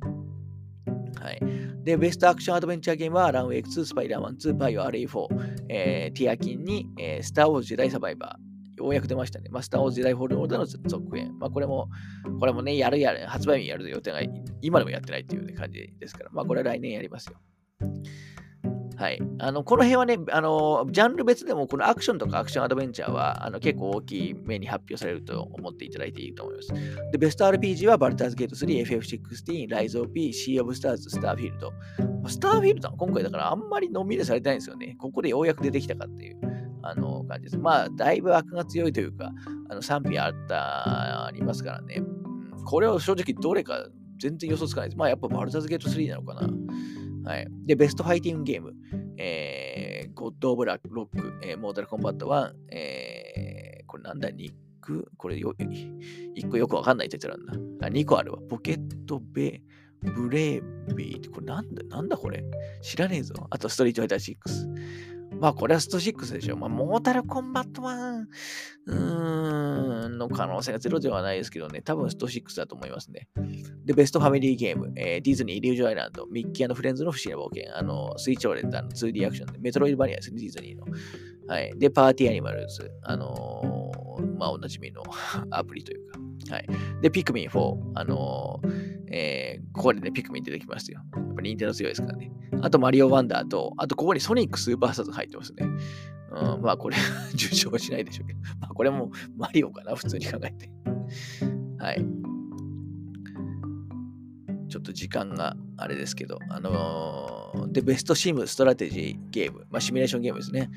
[1.25, 1.41] はい。
[1.85, 5.27] で、 Best Action Adventure Game は、アランウェイク2、スパイダーマン2、バイオ RE4、
[5.71, 8.83] えー、ティアキンに、えー、スター・ウォーズ・ジェダイ・サバイバー。
[8.83, 9.49] ようやく出ましたね。
[9.51, 11.39] ま、スター・ウォーズ・ジェダイ・フォール・オーダーの続編。
[11.39, 11.89] まあ、これも、
[12.41, 14.21] これもね、やるやる、発売日やる予定が、
[14.61, 17.39] 今でもやってないっていう、ね、感じですから、まあ、これは来年やりますよ。
[18.97, 19.21] はい。
[19.39, 26.69] あの、この辺はね、あの、ジャンル別でも、このアクションとかアクションアドベンチャーは、あの、結構大きい目に発表されると思っていただいていいと思います。
[27.11, 31.73] で、ベスト RPG は、バルターズゲート3、FF16、ライズ OP、シー・オブ・スターズ、スターフィールド。
[32.29, 34.97] スターフィールドは今回だからあんまりのんびりされてないんですよね。
[34.99, 36.39] ここでようやく出てきたかっていう、
[36.83, 37.59] あの、感じです。
[37.59, 39.33] まあ、だいぶ悪が強いというか、
[39.69, 42.03] あの、賛否あった、ありますからね。
[42.65, 44.99] これを正直どれか全然予想つかないです。
[44.99, 46.49] まあ、やっぱバルダーズゲート3なのかな。
[47.25, 47.47] はい。
[47.67, 48.75] で、 Best Fighting Game。
[49.17, 50.89] えー、ゴッド・オブ・ロック、
[51.43, 57.87] えー、モータル・コンバット1、えー、これなんだ、ニックこれよ、1個よくわかんないって言ってたんだ。
[57.87, 58.39] あ、2個あるわ。
[58.49, 59.63] ポケット・ベ、
[60.03, 62.45] ブレービーって、これなんだ、なんだこれ？
[62.83, 63.35] 知らねえぞ。
[63.51, 65.14] あと、ストリート・ファイター6。
[65.45, 66.57] まあ、これはスト6でしょ。
[66.57, 68.25] まあ、モータルコンバット1、
[68.87, 73.29] うーん、の可能性がゼロではないですけどね、多分スト6だと思いますね。
[73.85, 80.87] で、 Best Family Game、えー、ディズニー、イリュージョンアイランド、ミッキーフレンズの不思議な冒険、あの、スイッチオンリーの 2D アクションで、メトロイドバニアですね、ディズニーの。
[81.47, 81.79] はい。
[81.79, 85.03] で、パーティーアニマルズ、あのー、まあ、おなじみの
[85.53, 86.24] アプリというか。
[86.51, 86.69] はい。
[87.01, 91.01] で、ピクミン4、あのー、えー、ここでね、ピクミン出てきますよ。
[91.15, 92.31] やっぱニンテンドー強いですからね。
[92.63, 95.67] あと、マリオワンダーと、あと、ここにソニックスーパースターズ入ってますね。
[96.31, 96.97] うん、まあ、これ
[97.35, 98.41] 受賞しないでしょうけど。
[98.61, 100.71] まあ、これもマリオかな、普通に考えて。
[101.79, 102.24] はい。
[104.75, 110.69] ちょっと時間があれですけど、あのー、で、ベストシムストラテジーゲーム、まあ、シミュレーションゲームですね。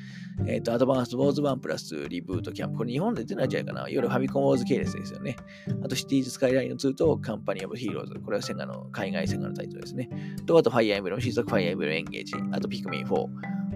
[0.46, 2.76] えっ、ー、と、アドバンスウォーズ1プラスリブートキャンプ。
[2.78, 3.88] これ日本で出ないんじゃないかな。
[3.88, 5.34] 夜ファミコンウォーズ系列ですよね。
[5.82, 8.14] あと、シティーズスカイラインの2とカンパニーオブヒーローズ。
[8.20, 10.08] これはセガの、海外セガのタイトルですね。
[10.46, 12.34] と、あと、ファイアーエンブレム、シーズファイアーエンブレムエンゲージ。
[12.52, 13.26] あと、ピクミン4。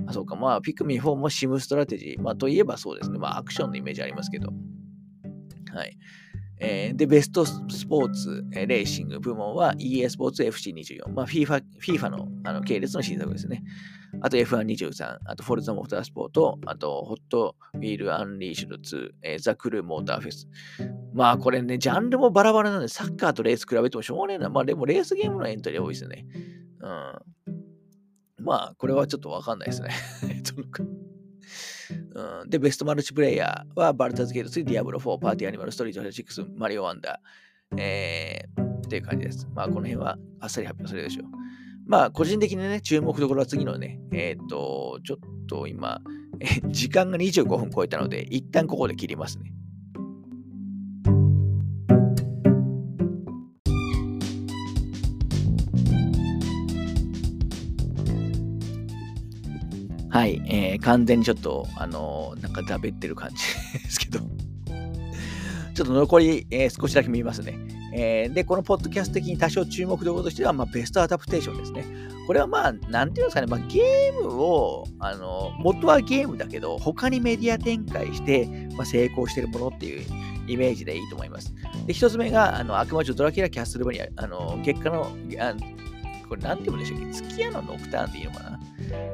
[0.06, 0.37] あ、そうか。
[0.37, 2.22] まあ、ピクミン4もシムストラテジー。
[2.22, 3.18] まあ、といえばそうですね。
[3.18, 4.52] まあ、アクションのイメージありますけど。
[5.74, 5.98] はい。
[6.64, 11.09] えー、で、ベストスポーツ、えー、レーシング部門は EA スポーツ FC24。
[11.11, 13.64] まあ、FIFA, FIFA のあの系列の新作ですね。
[14.20, 20.46] あと F123、あとフォルザモータースポート、あとホットウィールアンリーシュド2、えー、ザ・クルーモーターフェス。
[21.12, 24.48] まあこれね、ジャンルもバラバラなんで、サッカーとレース比べてもしょうがないな。
[24.48, 26.27] まあでもレースゲームのエントリー多いですね。
[26.81, 28.44] うん。
[28.44, 29.90] まあこれはちょっとわかんないですね。
[32.14, 39.48] うん、で、ベストマルチプレイヤーはバルターズゲート3、ディアブロ4、パーティーアニマル、ストリート6、マリオワンダー、えー、っていう感じです。
[39.55, 41.26] まあ、この辺はあっさり発表するでしょう。
[41.87, 46.00] まあ、個人的にね、注目どころは次のね、えっ、ー、と、ちょっと今、
[46.68, 49.52] 時間が25分超えたので、一旦ここで切りますね。
[60.12, 63.37] はい、えー、完全にちょっと、あのー、なんかだべってる感じ
[63.83, 64.20] ですけど
[65.75, 67.59] ちょっと残り、えー、少しだけ見ますね。
[67.94, 71.87] えー、で、このポッドキャスト的に多少注目度としては、まあ、ベストアダプテーションですね。
[72.27, 80.05] これはまあ、なんていうんですかね、まあ、ゲームを、あの、元はゲームだけど、他にメディア展開して、まあ、成功してるものっていう
[80.46, 81.55] イメージでいいと思います。
[81.87, 85.55] で、一つ目が、あの、悪魔女ドラキュラキャッスルバニア、あの、結果の、あ
[86.29, 87.12] これなんて言うんでしたっけ？
[87.12, 88.61] 月屋のノクターンっていのかな？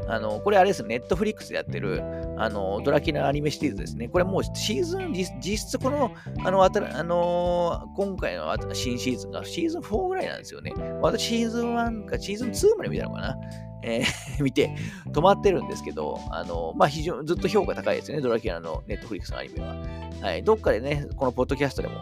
[0.08, 2.02] あの、これあれです、ネットフリックスでやってる、
[2.36, 4.08] あの、ドラキュラアニメシリーズですね。
[4.08, 6.12] これもうシーズン、実質この、
[6.44, 6.70] あの、あ
[7.04, 10.72] の、今回の新シーズンがシーズン4ぐらいなんですよね。
[11.00, 13.36] 私シーズン1かシーズン2まで見たのかな。
[13.82, 14.74] えー、 見て、
[15.12, 19.76] 止まってるんですけど、あの、まあ、非常にずっと評価高いですね、ドラキュラのネットフリックスのアニメは。
[20.20, 21.94] はい、どっかでね、このポッドキャストでも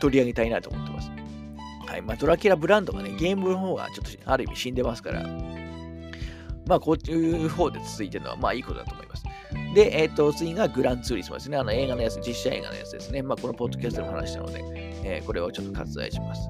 [0.00, 1.10] 取り上げたいなと思ってます。
[1.86, 5.22] はい、まあ、ドラキュラブランドがね、ゲームの方がちょっとある意味死んでますから、
[6.66, 9.24] まあ、こういう方で続いてるのは、まあ、いいことだと思います。
[9.74, 11.56] で、えっ、ー、と、次がグランツーリスモですね。
[11.56, 13.22] あの映画のやつ、実写映画のやつですね。
[13.22, 14.62] まあ、このポッドキャストでも話したので、
[15.04, 16.48] えー、これをちょっと割愛します。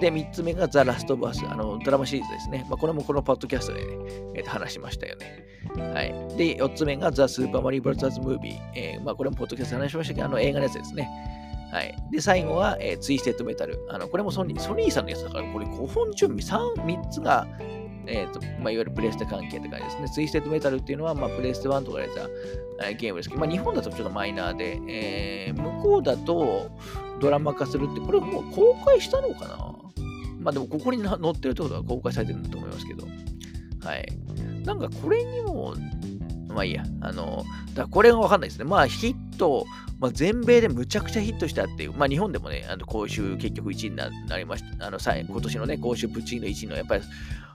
[0.00, 2.66] で、3つ目がザ・ラストバース、あの、ドラマシリーズですね。
[2.68, 3.96] まあ、これもこのポッドキャストでね、
[4.34, 5.44] えー、話しましたよね。
[5.94, 6.36] はい。
[6.36, 8.58] で、4つ目がザ・スーパーマリー・ブラザーズ・ムービー。
[8.74, 11.08] えー、まあ、これもポッドキャストで話しましたけど、あの映画のやつですね。
[11.72, 11.94] はい。
[12.10, 13.84] で、最後は、えー、ツイステッドメタル。
[13.88, 17.46] あの、これもソニー、ソニーさんのやつだから、これ5本中 3, 3つが、
[18.06, 20.08] えーとまあ、いわゆるプレステ関係って感じですね。
[20.08, 22.14] ツイステッドメタルっていうのは、まあ、プレステ1とかでやっ
[22.78, 26.70] たゲームですけど、まあ、日本だとちょっとマイナーで、えー、向こうだと
[27.20, 29.74] ドラマ化するって、これもう公開したのかな？
[30.40, 33.06] まあでも、ここに載ってるってことは公開されてるんだと思いますけど。
[33.86, 34.06] はい。
[34.64, 35.74] なんかこれにも、
[36.54, 36.84] まあいいや。
[37.00, 38.64] あの、だこれがわかんないですね。
[38.64, 39.66] まあヒット、
[40.00, 44.86] まあ、全米でむちゃくちゃヒットしたっていう、まあ日本でもね、あの公衆結局1位になりました。
[44.86, 47.02] あの、今年のね、公衆プチンの1位の、やっぱり、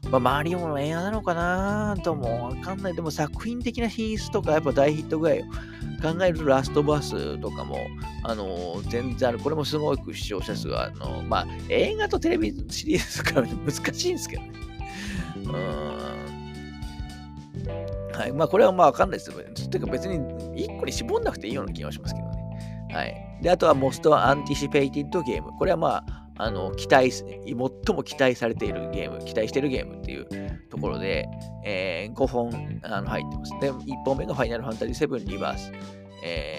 [0.09, 2.95] まあ、マリオの映画なのかなともわかんない。
[2.95, 5.43] でも作品的な品質とか、やっぱ大ヒットぐらいを
[6.01, 7.77] 考えると、ラストバスとかも、
[8.23, 9.39] あの、全然ある。
[9.39, 14.51] これもすごく視聴者数は、あの、まあ、映画とテレビシリーズから難しいんですけどね。
[15.35, 16.18] うん。
[18.19, 18.34] はい。
[18.34, 19.38] まあ、これはまあわかんないですよ。
[19.38, 22.34] ていうか別に1個に絞んなくていいような気がしますけどね。
[22.93, 23.39] はい。
[23.41, 25.53] で、あとは、 Most Anticipated Game。
[25.53, 27.71] これはまあ、あの、期待、最も
[28.03, 30.27] 期待されているゲーム、期待しているゲームっていう
[30.69, 31.29] ところで、
[31.63, 33.53] えー、5本あの入ってます。
[33.62, 35.71] で、1本目がファイナルファンタジー7リバース。
[36.23, 36.58] え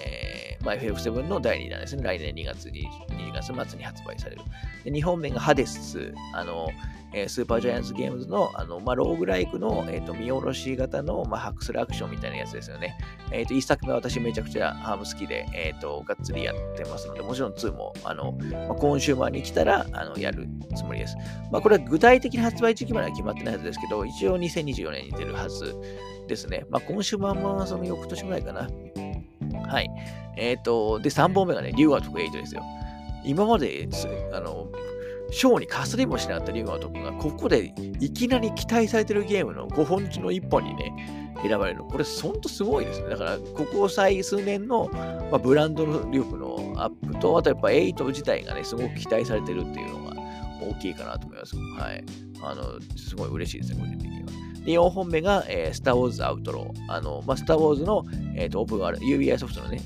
[0.63, 2.03] まあ、FF7 の第2弾ですね。
[2.03, 4.41] 来年2月に、2月末に発売される。
[4.83, 6.13] で2本目がハデス。
[6.33, 6.69] あの、
[7.13, 12.97] えー、スーパージャイアンツゲームズの、あの、まあ、ローグライクの、え、ー、と、見下ろし型の、まあ、ハックスルアクションみたいなやつですよね。
[13.31, 18.31] え、ー、と、1作目は私めちゃくちゃハーム好きで、えっ、と、がっつりやってますので、もちろん2も、あの、
[18.67, 21.17] まあ、コンシューマーに来たら、あの、やるつもりです。
[21.51, 25.75] まあ、これは具体的な発売時期までは決まってないはずですけど、一応2024年に出るはず
[26.27, 26.65] ですね。
[26.69, 28.69] まあ、コンシューマーもその翌年ぐらいかな。
[29.59, 29.89] はい。
[30.37, 32.63] えっ、と、で、3本目がね、リュウアトク8ですよ。
[33.23, 33.87] 今まで、
[34.33, 34.67] あの、
[35.31, 41.83] 賞にかすりもしなかったリュウガト君が、ここでいきなり期待されてるゲームの5本中の1本にね、選ばれる。
[41.83, 43.09] これ、ほんとすごいですね。
[43.09, 50.15] だから、ここ最数年の、まあ、ブランド力のアップと、あとやっぱ8自体がね、すごく期待されてるっていうのが
[50.61, 51.55] 大きいかなと思います。
[51.55, 52.03] はい。
[52.43, 52.63] あの、
[52.97, 54.50] すごい嬉しいですね、個人的には。
[54.65, 56.91] で、4本目が、えー、スター・ウォーズ・アウトロー。
[56.91, 58.03] あの、まあ、スター・ウォーズの、
[58.35, 59.81] えーと、オープンワールド、UBI ソフトのね、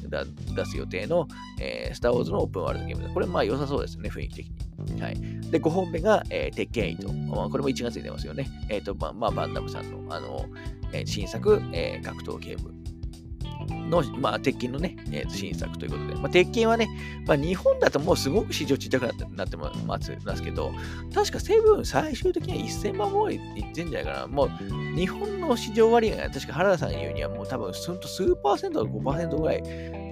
[0.56, 1.28] 出す予定の、
[1.62, 3.14] えー、スター・ウォーズのオープンワールドゲームで。
[3.14, 5.02] これ、まあ良さそうですね、雰囲気的に。
[5.02, 5.16] はい。
[5.52, 7.28] で、5本目が、えー、鉄拳8。
[7.28, 8.48] まあ、これも1月に出ますよね。
[8.70, 10.46] えっ、ー、と、まあ、まあ、バンダムさんの、あの、
[10.92, 12.74] えー、新作、えー、格闘ゲーム。
[13.70, 16.88] の、まあ、鉄拳のね、えー、新作ということで、まあ、鉄拳はね、
[17.26, 20.00] まあ、日本だともうすごく市場ちっちゃくなってなってま
[20.36, 20.74] すけど、
[21.14, 24.28] 確かセブン最終的には1000万もいってんじゃないかな。
[24.28, 24.50] もう、
[24.96, 29.62] 日本の市場割合が確か原田さんが言うにはもう多分すんと数パーセントか5%ぐらい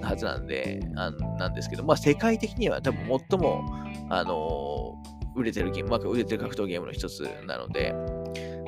[0.00, 3.64] のはずなんで、あなんですけど、まあ、世界的には多分最も、
[4.10, 7.94] あのー、売れてるゲーム、まあ、売れてる格闘ゲームの一つなので、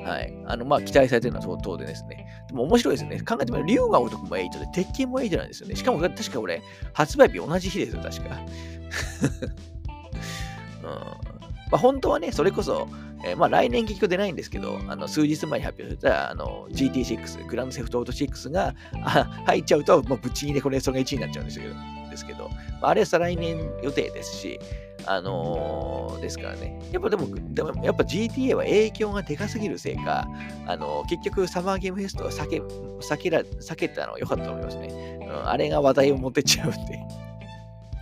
[0.06, 0.32] はい。
[0.46, 2.26] あの、まあ、期待されてるのは相当然ですね。
[2.48, 3.20] でも面白いですね。
[3.20, 5.76] 考えてみると、竜が男も8で、鉄拳も8なんですよね。
[5.76, 8.36] しかも、確か俺、発売日同じ日ですよ、確か。
[10.82, 11.36] うん
[11.70, 12.88] まあ、本当はね、それこそ、
[13.24, 21.74] えー、まあ来年結局出ないんですけど、あの数日前に発表されたあの GT6、グランドセフトオート6があ入っちゃうと、もうぶっちぎりでこれそれが1位になっちゃうんですけど、
[22.10, 22.48] ですけど
[22.80, 24.60] まあ、あれは再来年予定ですし、
[25.04, 26.80] あのー、ですからね。
[26.92, 30.26] やっぱでも、でもやっぱ GTA は影響がでかすぎるせいか、
[30.66, 35.18] あのー、結局サマーゲームフェストは避け、避けら、避けたのは良かったと思いますね。
[35.22, 36.78] うん、あれが話題を持ってっちゃうんで。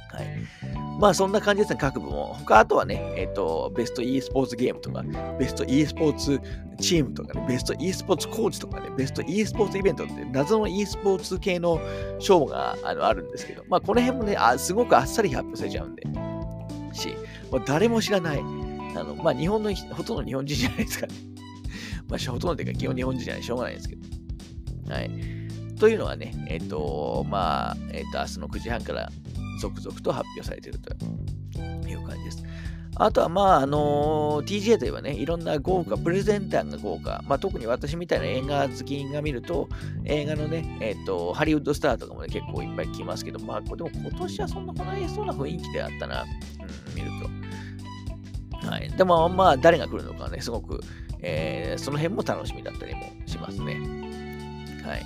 [0.08, 0.74] はい。
[0.98, 2.34] まあそんな感じですね、各部門。
[2.34, 5.02] 他、あとはね、えっ、ー、と、ベスト e スポーツゲームとか、
[5.38, 6.40] ベスト e スポーツ
[6.80, 11.80] チームとかね、ベスト e スポーツコーチとかね、ベスト e スポーツイベントって謎の e スポーツ系の
[12.20, 16.04] 賞があのあるんですけど、まあこの辺もねあ、すごくあっさり発表されちゃうんで、
[16.94, 17.16] し、
[17.50, 21.14] まあ、誰も知らない、あの、まあ日本の、ほとんど日本人じゃないですかね。
[22.08, 24.94] まあほとんどというか基本日本人じゃない、しょうがないですけど。
[24.94, 25.10] はい。
[25.78, 29.10] というのはね、えっ、ー、と、まあ、えっ、ー、と、明日の9時半から
[29.60, 30.94] 続々と発表されていると
[31.88, 32.44] いう感じです。
[32.96, 39.68] あとは、まあ、あのー、TGA といえばね、いろんな豪華、プレゼンターが豪華、まあ、特に私みたいな映画好きが見ると、
[40.04, 46.24] 映画のね、えっ、ー、と、ハリウッドスターとかもね、結構いっぱい来ますけど、まあ、でも今年はそんな来ないそうな雰囲気であったな、
[46.94, 47.10] 見る
[48.62, 48.68] と。
[48.68, 48.88] はい。
[48.90, 50.80] でも、まあ、誰が来るのかね、すごく、
[51.20, 53.74] えー、その辺も楽しみだったりもしますね。
[54.84, 55.02] はい。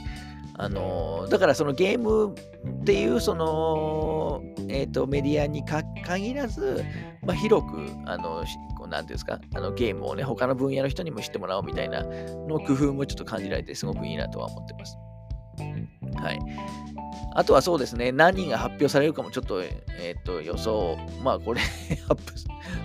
[0.61, 6.85] あのだからそのゲームっていうその、えーと、メディアに限らず、
[7.25, 8.45] まあ、広くあの
[8.89, 14.97] なんていうんですかあのゲームをね他の分野の人にも知ってもらおうみたいなの工夫もちょっと感じられてすごくいいなとは思ってます。
[16.21, 16.41] はい。
[17.39, 21.61] あとはそうですね、何が発表されるかもちょっと、えっ、ー、と、予想、まあこれ
[22.09, 22.33] アップ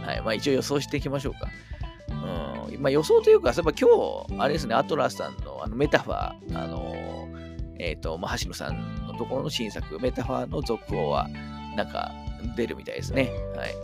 [0.06, 1.50] はい、まあ一応予想していきましょうか。
[2.70, 7.28] うん、まあ予想というか、そういえば今日、あれですね、アトラスさんのあのメタファー、あの
[7.80, 11.28] えっ、ー、と、まあ、橋野さんのところの新作、メタファーの続報は、
[11.76, 12.12] なんか
[12.56, 13.32] 出るみたいですね。
[13.56, 13.76] はい。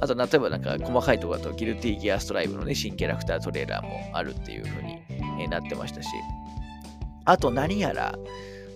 [0.00, 6.08] あと、例えばなんか細かいところだと、ギルティギアストライブのね、新キャラクタートレーラーもあるっていう風に、なってましたし、
[7.24, 8.14] あと何やら、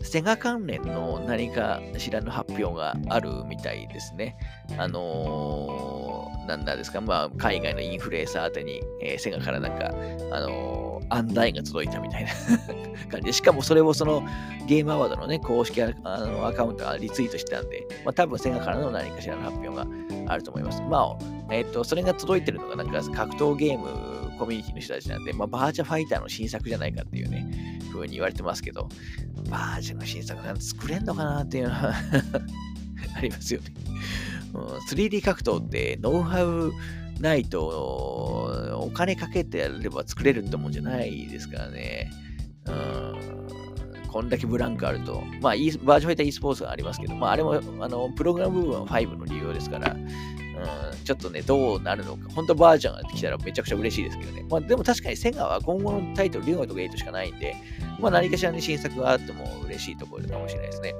[0.06, 4.36] セガ関連の何かしらの発表があるみたいですね。
[4.78, 9.90] あのー、なんだですか、まあ、海外のインフルエンサー宛てに、えー、セガからなんか、
[10.30, 12.30] あのー、案内が届いたみたいな
[13.10, 14.22] 感じで、しかもそれをその
[14.66, 19.86] ゲームアワードのね、公式あのアカウントがリツイートしてたんで、まあ、多分セガからの何かしらの発表が
[20.28, 20.82] あると思います。
[20.82, 28.88] まあ、えっ、と、それが届いてるのがなんか格闘ゲームコミュニティの人たちなんで、まあ、バーチャファイターの新作じゃないかっていうね、風に言われてますけど、
[29.50, 31.94] バージョンの新作なんて作れんのかなっていうのは
[33.16, 33.72] ありますよね。
[33.80, 33.86] うん
[34.88, 36.72] 3D 格闘ってノウハウ
[37.20, 42.10] ないとお金かけてやれば作れるってもんじゃないですからね。
[42.66, 43.46] うん、
[44.16, 45.22] こんだけブランクあると。
[45.42, 52.30] まあ、バージョンファイター e スポーツがありますけど、まあ、あれもあのプログラム部分は5の利用ですから、うん、ちょっとね、どうなるのか。
[52.34, 54.42] 本当バージョンが来たらめちゃくちゃ嬉しいですけどね。
[54.48, 57.56] まあ、でも確かにセガは今後のタイトル、リュウゴとか8しかないんで、
[58.00, 60.94] まあ、何かしらに新作があっても嬉しいところかもしれないですね。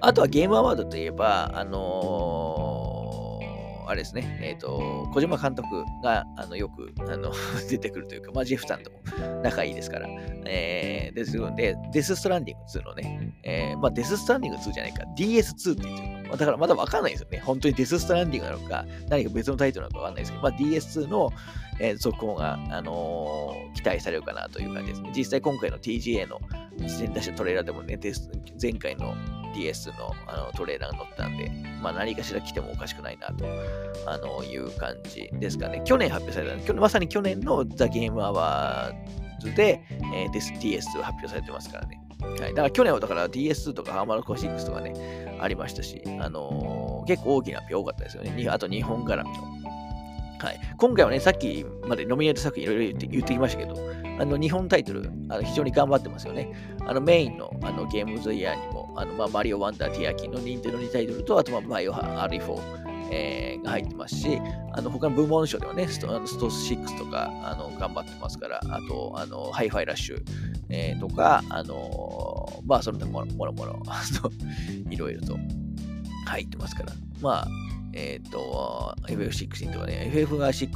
[0.00, 2.73] あとはゲームアワードといえば、あのー、
[3.86, 5.66] あれですね、えっ、ー、と、小島監督
[6.02, 7.32] があのよくあの
[7.68, 8.98] 出てくるというか、まあ、ジェフさんとも
[9.42, 10.08] 仲いいですから、
[10.46, 16.36] えー、ですので、デスストランディング2のね、えー、まあ、デスストランディング2じゃないか、DS2 って言ってる。
[16.36, 17.38] だからまだわかんないですよね。
[17.40, 21.30] 本当にデスストランディングなのか、何か別のタイトルなのかわかんないですけど、まあ、DS2 の、
[21.80, 25.12] えー、続報が、あのー、期待されるかなという感じですね。
[25.14, 26.40] 実際今回の TGA の
[26.78, 27.98] 事前出したトレーラーでもね、
[28.60, 29.14] 前回の
[29.54, 31.50] DS のあのトレーラーが乗ったんで、
[31.82, 33.44] まあ何かしら来てもおかしくないなと
[34.06, 35.82] あのいう感じですかね。
[35.84, 42.00] 去年発表された、まさに去年のザ・ゲームアワーズで、えー、DS 発表されてますからね。
[42.20, 48.48] はい、だから去年はだから DS とかハーマルコ6とかね、ありましたし、あのー、結構大きな発表多かったですよね。
[48.48, 49.54] あと日本絡みの。
[50.38, 53.74] はい、今回はね、さっきまでノミネート作品いろいろ言ってきましたけど、
[54.18, 56.52] あの日本タイトル、あの非常に頑張ってますよね。
[56.86, 64.40] あのメインのあの Game of the Year に、あのまあ、マリオワンダーティアキンのニンテンドー2タイトルと、あとまあバイオハ RE4、えー、が入ってますし、
[64.72, 70.22] あの他の部門賞ではね、ストあのスト6とかあの頑張ってますから、あと、あのハイファイラッシュ、
[70.68, 73.82] えー、とか、あのまあ、その他もろもろもろ、
[74.90, 75.38] いろいろと
[76.26, 77.48] 入ってますから、まあ、
[77.94, 80.70] えっ、ー、と、FF16 とかね、FF が16、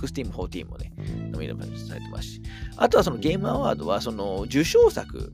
[0.48, 0.92] 14もね、
[1.32, 2.42] ノミネートされてますし、
[2.76, 5.32] あとはそのゲームアワードは、その受賞作、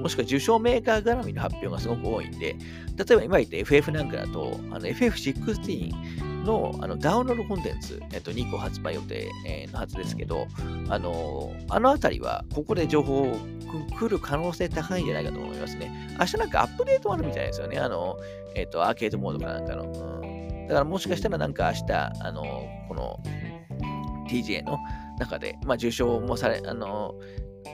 [0.00, 2.56] もしくは受賞メーカー絡みの発表がすごく多いんで、
[2.96, 9.30] 例えば今言った FF なんかだと、FF16 のあのダウンロードコンテンツ、えっと、2個発売予定、
[9.72, 10.46] のはずですけど、
[10.88, 13.36] あのあのあたりはここで情報
[13.98, 16.16] 来る可能性高いんじゃないかと思いますね。
[16.18, 17.78] 明日なんかアップデートあるみたいですよね。
[17.78, 18.16] あの、
[18.54, 19.84] えっ、と、アーケードモードかなんかの。
[19.84, 22.42] うん、だからもしかしたらなんか明日、あの、
[22.88, 23.20] この
[24.28, 24.78] TGA の
[25.18, 27.14] 中で、まあ、受賞もされ、あの、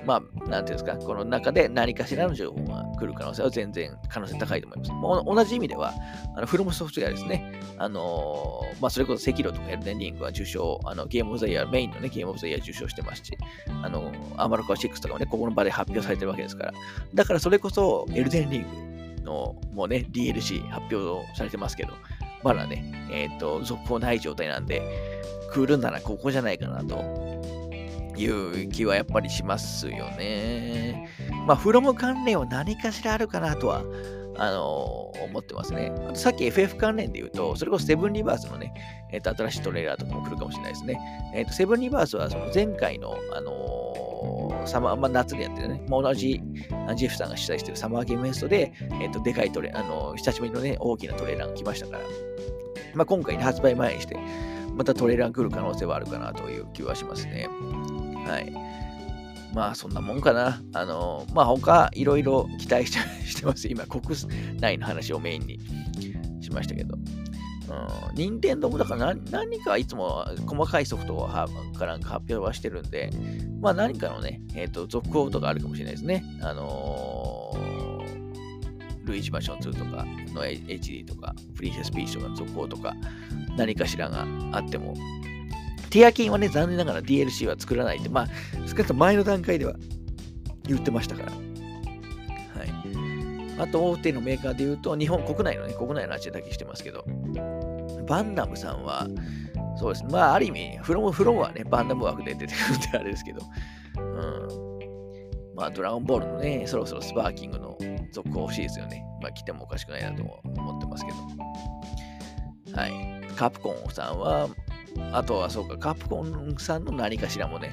[0.04, 4.90] まあ、なんていうんですか、この中で何かしらの情報が来る可能性は全然可能性高いと思います。
[5.24, 5.92] 同じ意味では、
[6.36, 13.36] あのフロムソフトウェアですね、あのー、まあ、それこそ赤色とかエルデンリングは受賞、あのゲームオブザイヤー、メインのね、ゲームオブザイヤー受賞してますし、
[13.82, 16.72] あのアマロカ6とかもね、ここの場で発表されてるわけですから、
[17.14, 21.92] だからそれこそエルデンリングのもうね、DLC 発表されてますけど、
[22.42, 24.82] まだね、えっ、ー、と、続報ない状態なんで、
[25.54, 26.96] 来るならここじゃないかなと
[28.16, 31.08] いう気はやっぱりしますよね。
[31.46, 33.82] まあ、フロム関連は何かしらあるかなとは、
[34.36, 35.92] あのー、思ってますね。
[36.08, 38.72] あとさっき FF 関連で言うと、それこそセブンリバースのね、
[39.12, 40.98] えっ、ー、と、新しいトレーラーとかも来るかもしれないですね。
[41.34, 46.42] えっ、ー、と、セブンリバースはその前回の、あのサマー、まあ、夏でやってるね、まあ、同じ
[46.96, 52.00] ジェフさんが主催してるサマーゲームフェストで、えっ、と、でかいトレ、あの久しぶりのね、大きなトレーラーが来ましたから、
[52.94, 54.16] まあ、今回、ね、発売前にして、
[54.74, 57.48] またトレーラーが来る可能性はあるかなという気はしますね。
[58.26, 58.74] はい。
[59.54, 60.60] まあそんなもんかな。
[60.72, 63.68] あの、まあ他いろいろ期待してます。
[63.68, 64.02] 今国
[64.60, 65.60] 内の話をメインに
[66.42, 66.96] しましたけど。
[67.66, 71.48] うん、任天堂もだから何何かいつも細かいソフトをか
[71.86, 73.10] なんか発表はしてるんで、
[73.60, 76.24] まあ何かのね、えっ、ー、と、続報とかあるかもしれないですね。
[76.42, 80.04] あのー、ルイージバーション2とか
[80.34, 82.94] の HD とか、プリンセスピーチとかの続報とか、
[83.56, 84.94] 何かしらがあっても
[85.94, 88.26] ティアキンはね、残念ながら DLC は作らないって、まあ、
[88.66, 89.74] 少なくとも前の段階では
[90.64, 91.30] 言ってましたから。
[91.30, 91.38] は
[92.64, 93.60] い。
[93.60, 97.04] あと、大手のメーカーで言うと、日本国内のね、国内の話だけしてますけど、
[98.08, 99.06] バンダムさんは、
[99.76, 103.42] そうですね、まあ、ある意味、フロム、フロムはね、バンダム枠で出てくるんであれですけど、
[103.96, 105.54] うん。
[105.54, 107.78] まあ、ドラゴンボールのね、そろそろスパーキングの
[108.10, 109.04] 続行欲しいですよね。
[109.22, 112.76] まあ、来てもおかしくないなと思ってますけど。
[112.76, 112.92] はい。
[113.36, 114.48] カプコンさんは、
[115.12, 117.72] あとはそうか、カプコンさんの何かしらもね、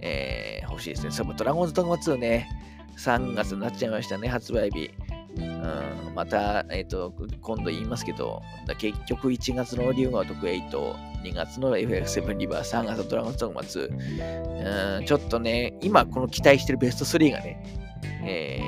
[0.00, 1.10] えー、欲しいですね。
[1.10, 2.48] そドラゴンズドグマ2ね、
[2.98, 4.90] 3月になっちゃいましたね、発売日。
[5.36, 8.42] うん、また、えっ、ー、と、今度言いますけど、
[8.78, 10.70] 結局1月のリュウガー特8、
[11.24, 17.64] 2月の FF7 リバー、3月のドラゴンズドグマ2、うん、ちょっとね、今この期待してるベスト3がね、
[18.22, 18.60] え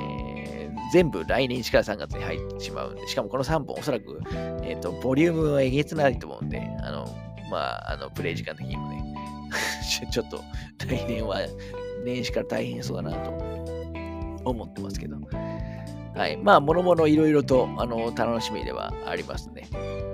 [0.73, 4.21] ー、全部来年1から3月に入ってしまうんで、しかもこの3本おそらく、
[4.63, 7.07] えっ、ー、と、ボリュームはえげつないと思うんで、あの、
[7.49, 9.03] まあ、あの、プレイ時間的にもね、
[10.11, 10.43] ちょっと
[10.85, 11.39] 来年は
[12.03, 13.29] 年始から大変そうだなと
[14.45, 15.17] 思ってますけど。
[16.15, 16.37] はい。
[16.37, 19.67] まあ、もろもろいろいろと、あの、楽しみではありますね。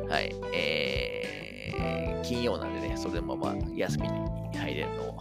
[0.09, 0.36] はい。
[0.53, 5.17] えー、金曜なんでね、それでもまあ、休みに入れるの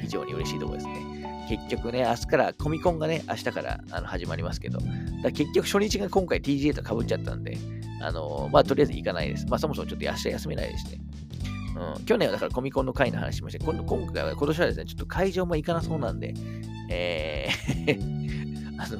[0.00, 1.46] 非常に嬉しいところですね。
[1.48, 4.78] 結局ね、明日から、コミコンがね、明日からあの始まりますけど、
[5.22, 7.58] だ結局初日が今回 TGA とかぶっちゃったんで、
[8.00, 9.46] あのまあ、とりあえず行かないです。
[9.46, 10.98] まあ、そもそもちょっと明日休めないですね。
[11.76, 13.64] うん、去年はだからコミコンの会の話しました。
[13.64, 16.34] 今今回は、今年はですね、ちょっと会場も行かなそうなんで、
[16.90, 18.24] えー
[18.78, 18.98] あの、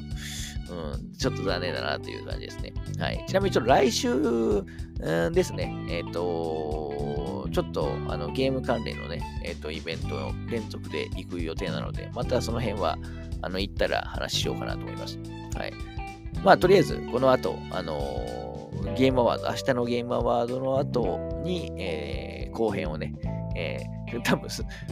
[0.92, 2.72] うん、ちょっと残念だなという感じですね。
[2.98, 3.24] はい。
[3.26, 12.98] ちなみにちょっと来週、うん、ですね、えっ、ー、と、ちょっとあのゲーム関連のね、えっ、ー、と、イベントを連続で行く予定なので、またその辺は、
[13.42, 15.18] あの、行ったら話しようかなと思います。
[15.56, 15.72] はい。
[16.42, 18.43] まあ、とりあえず、この後、あのー、
[18.96, 23.14] ゲームアワード、明日のゲームアワードの後に、えー、後編をね、
[23.56, 24.48] えー、 多分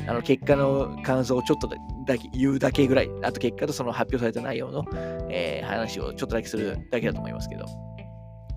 [0.07, 1.68] あの結果の感想をちょっと
[2.07, 4.84] だけ言うだけぐらい、あと結果とその発表された内容の、
[5.30, 7.66] えー、話をちょっとだけするだけだと思いますけど、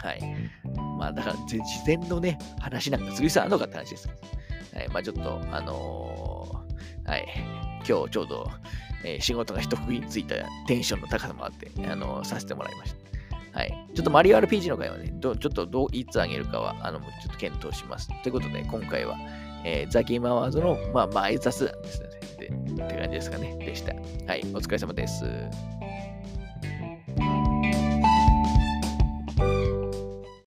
[0.05, 0.21] はい。
[0.97, 4.07] まあ、だから、事前のね、話なんかする必要あるのかって話です。
[4.73, 4.87] はい。
[4.89, 7.25] まあ、ちょっと、あのー、はい。
[7.87, 8.49] 今日ちょうど、
[9.03, 10.35] えー、仕事が一区切りついた
[10.67, 13.14] テンションの高さもあって、あのー、させてもらいました。
[13.55, 13.87] はい。
[13.95, 18.09] ちょっとマリオ RPG の回はね、どちょっとどういつあげるかは、あの、ちょっと検討します。
[18.21, 19.17] ということで、今回は、
[19.63, 22.09] えー、ザ・キームアワーズの、まあ、前雑談ですね。
[22.37, 23.55] でって感じですかね。
[23.55, 23.93] でした。
[23.93, 24.41] はい。
[24.53, 25.23] お疲れ様です。